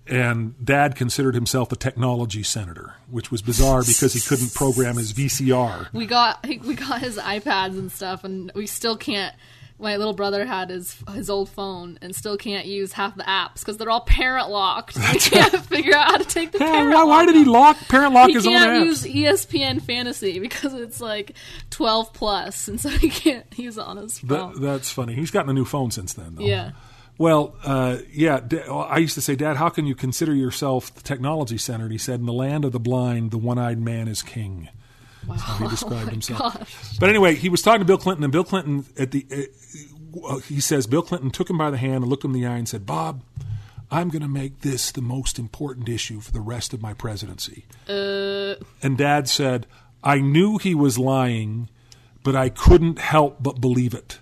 and 0.08 0.56
Dad 0.63 0.96
considered 0.96 1.36
himself 1.36 1.74
a 1.74 1.76
technology 1.76 2.41
senator, 2.41 2.96
which 3.10 3.30
was 3.30 3.41
bizarre 3.41 3.84
because 3.86 4.13
he 4.13 4.22
couldn't 4.22 4.54
program 4.54 4.96
his 4.96 5.12
VCR. 5.12 5.91
We 5.91 6.06
got 6.06 6.48
we 6.63 6.76
got 6.76 7.02
his 7.02 7.17
iPads 7.17 7.78
and 7.78 7.91
stuff, 7.91 8.24
and 8.24 8.52
we 8.56 8.65
still 8.65 8.96
can't. 8.96 9.36
My 9.79 9.97
little 9.97 10.13
brother 10.13 10.43
had 10.45 10.71
his 10.71 10.97
his 11.13 11.29
old 11.29 11.49
phone 11.49 11.99
and 12.01 12.15
still 12.15 12.35
can't 12.35 12.65
use 12.65 12.93
half 12.93 13.15
the 13.15 13.23
apps 13.23 13.59
because 13.59 13.77
they're 13.77 13.89
all 13.91 14.01
parent 14.01 14.49
locked. 14.49 14.97
We 15.13 15.19
can't 15.19 15.55
figure 15.65 15.95
out 15.95 16.05
how 16.07 16.17
to 16.17 16.23
take 16.25 16.51
the 16.51 16.57
parent. 16.57 16.93
why, 16.93 17.03
why 17.03 17.25
did 17.25 17.35
he 17.35 17.45
lock 17.45 17.77
parent 17.87 18.13
lock 18.13 18.27
He 18.29 18.33
his 18.33 18.47
own 18.47 18.53
apps? 18.53 18.57
He 18.59 18.65
can't 18.65 18.85
use 18.85 19.03
ESPN 19.03 19.81
Fantasy 19.81 20.39
because 20.39 20.73
it's 20.73 20.99
like 20.99 21.33
twelve 21.69 22.11
plus, 22.13 22.67
and 22.67 22.81
so 22.81 22.89
he 22.89 23.09
can't 23.09 23.45
use 23.57 23.77
it 23.77 23.83
on 23.83 23.97
his 23.97 24.17
phone. 24.19 24.53
That, 24.53 24.61
that's 24.61 24.89
funny. 24.91 25.13
He's 25.13 25.29
gotten 25.31 25.49
a 25.49 25.53
new 25.53 25.65
phone 25.65 25.91
since 25.91 26.13
then, 26.13 26.35
though. 26.35 26.43
yeah, 26.43 26.71
Well, 27.19 27.55
uh, 27.63 27.97
yeah. 28.11 28.41
I 28.71 28.97
used 28.97 29.13
to 29.15 29.21
say, 29.21 29.35
Dad, 29.35 29.57
how 29.57 29.69
can 29.69 29.85
you 29.85 29.93
consider 29.95 30.33
yourself 30.33 30.93
the 30.93 31.01
technology 31.01 31.57
center? 31.59 31.83
And 31.83 31.91
he 31.91 31.97
said, 31.99 32.19
in 32.19 32.25
the 32.25 32.33
land 32.33 32.65
of 32.65 32.71
the 32.71 32.79
blind, 32.79 33.29
the 33.31 33.37
one-eyed 33.37 33.79
man 33.79 34.07
is 34.07 34.23
king. 34.23 34.69
Wow. 35.27 35.35
That's 35.35 35.41
how 35.43 35.57
he 35.63 35.67
described 35.69 36.09
himself. 36.17 36.39
Gosh. 36.57 36.97
But 36.99 37.09
anyway, 37.09 37.35
he 37.35 37.49
was 37.49 37.61
talking 37.61 37.79
to 37.81 37.85
Bill 37.85 37.97
Clinton, 37.97 38.23
and 38.23 38.31
Bill 38.31 38.43
Clinton 38.43 38.85
at 38.97 39.11
the 39.11 39.25
uh, 40.27 40.37
he 40.39 40.59
says 40.59 40.87
Bill 40.87 41.01
Clinton 41.03 41.29
took 41.29 41.49
him 41.49 41.57
by 41.57 41.69
the 41.69 41.77
hand 41.77 41.95
and 42.03 42.07
looked 42.07 42.23
him 42.23 42.33
in 42.33 42.41
the 42.41 42.47
eye 42.47 42.57
and 42.57 42.67
said, 42.67 42.85
"Bob, 42.85 43.23
I'm 43.91 44.09
going 44.09 44.21
to 44.23 44.27
make 44.27 44.61
this 44.61 44.91
the 44.91 45.01
most 45.01 45.37
important 45.37 45.87
issue 45.89 46.19
for 46.21 46.31
the 46.31 46.41
rest 46.41 46.73
of 46.73 46.81
my 46.81 46.93
presidency." 46.93 47.65
Uh, 47.87 48.55
And 48.81 48.97
Dad 48.97 49.27
said, 49.29 49.67
"I 50.03 50.19
knew 50.19 50.57
he 50.57 50.73
was 50.73 50.97
lying, 50.97 51.69
but 52.23 52.35
I 52.35 52.49
couldn't 52.49 52.99
help 52.99 53.43
but 53.43 53.61
believe 53.61 53.93
it." 53.93 54.19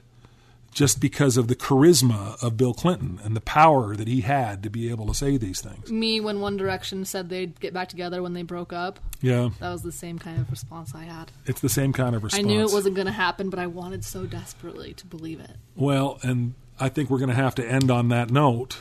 Just 0.75 0.99
because 0.99 1.37
of 1.37 1.47
the 1.47 1.55
charisma 1.55 2.35
of 2.43 2.57
Bill 2.57 2.73
Clinton 2.73 3.17
and 3.23 3.33
the 3.33 3.39
power 3.41 3.95
that 3.95 4.09
he 4.09 4.21
had 4.21 4.61
to 4.63 4.69
be 4.69 4.89
able 4.89 5.07
to 5.07 5.13
say 5.13 5.37
these 5.37 5.61
things. 5.61 5.89
me, 5.89 6.19
when 6.19 6.41
One 6.41 6.57
Direction 6.57 7.05
said 7.05 7.29
they'd 7.29 7.57
get 7.61 7.73
back 7.73 7.87
together 7.87 8.21
when 8.21 8.33
they 8.33 8.43
broke 8.43 8.73
up, 8.73 8.99
Yeah, 9.21 9.49
that 9.61 9.71
was 9.71 9.83
the 9.83 9.91
same 9.93 10.19
kind 10.19 10.37
of 10.39 10.51
response 10.51 10.93
I 10.93 11.05
had. 11.05 11.31
it's 11.45 11.61
the 11.61 11.69
same 11.69 11.93
kind 11.93 12.13
of 12.13 12.23
response. 12.25 12.43
I 12.43 12.47
knew 12.47 12.59
it 12.61 12.73
wasn't 12.73 12.95
going 12.95 13.07
to 13.07 13.13
happen, 13.13 13.49
but 13.49 13.57
I 13.57 13.67
wanted 13.67 14.03
so 14.03 14.25
desperately 14.25 14.93
to 14.95 15.05
believe 15.07 15.39
it. 15.39 15.55
Well, 15.77 16.19
and 16.21 16.55
I 16.77 16.89
think 16.89 17.09
we're 17.09 17.19
going 17.19 17.29
to 17.29 17.35
have 17.35 17.55
to 17.55 17.65
end 17.65 17.89
on 17.89 18.09
that 18.09 18.29
note. 18.29 18.79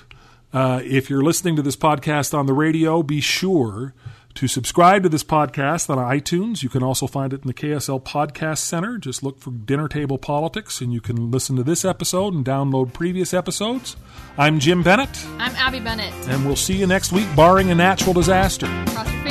Uh, 0.53 0.81
if 0.85 1.09
you're 1.09 1.23
listening 1.23 1.55
to 1.57 1.63
this 1.63 1.77
podcast 1.77 2.37
on 2.37 2.47
the 2.47 2.53
radio, 2.53 3.05
be 3.05 3.21
sure 3.21 3.95
to 4.35 4.49
subscribe 4.49 5.03
to 5.05 5.09
this 5.09 5.23
podcast 5.23 5.89
on 5.89 5.99
iTunes. 5.99 6.63
You 6.63 6.69
can 6.69 6.83
also 6.83 7.07
find 7.07 7.33
it 7.33 7.43
in 7.43 7.47
the 7.47 7.55
KSL 7.55 8.03
Podcast 8.03 8.59
Center. 8.59 8.99
Just 8.99 9.23
look 9.23 9.39
for 9.39 9.51
Dinner 9.53 9.87
Table 9.89 10.19
Politics, 10.19 10.81
and 10.81 10.93
you 10.93 11.01
can 11.01 11.31
listen 11.31 11.55
to 11.57 11.63
this 11.63 11.85
episode 11.85 12.35
and 12.35 12.45
download 12.45 12.93
previous 12.93 13.33
episodes. 13.33 13.97
I'm 14.37 14.59
Jim 14.59 14.83
Bennett, 14.83 15.25
I'm 15.39 15.55
Abby 15.55 15.79
Bennett. 15.81 16.13
and 16.29 16.45
we'll 16.45 16.57
see 16.57 16.77
you 16.77 16.87
next 16.87 17.13
week, 17.13 17.29
barring 17.37 17.71
a 17.71 17.75
natural 17.75 18.13
disaster. 18.13 18.67
Cross 18.89 19.13
your 19.13 19.23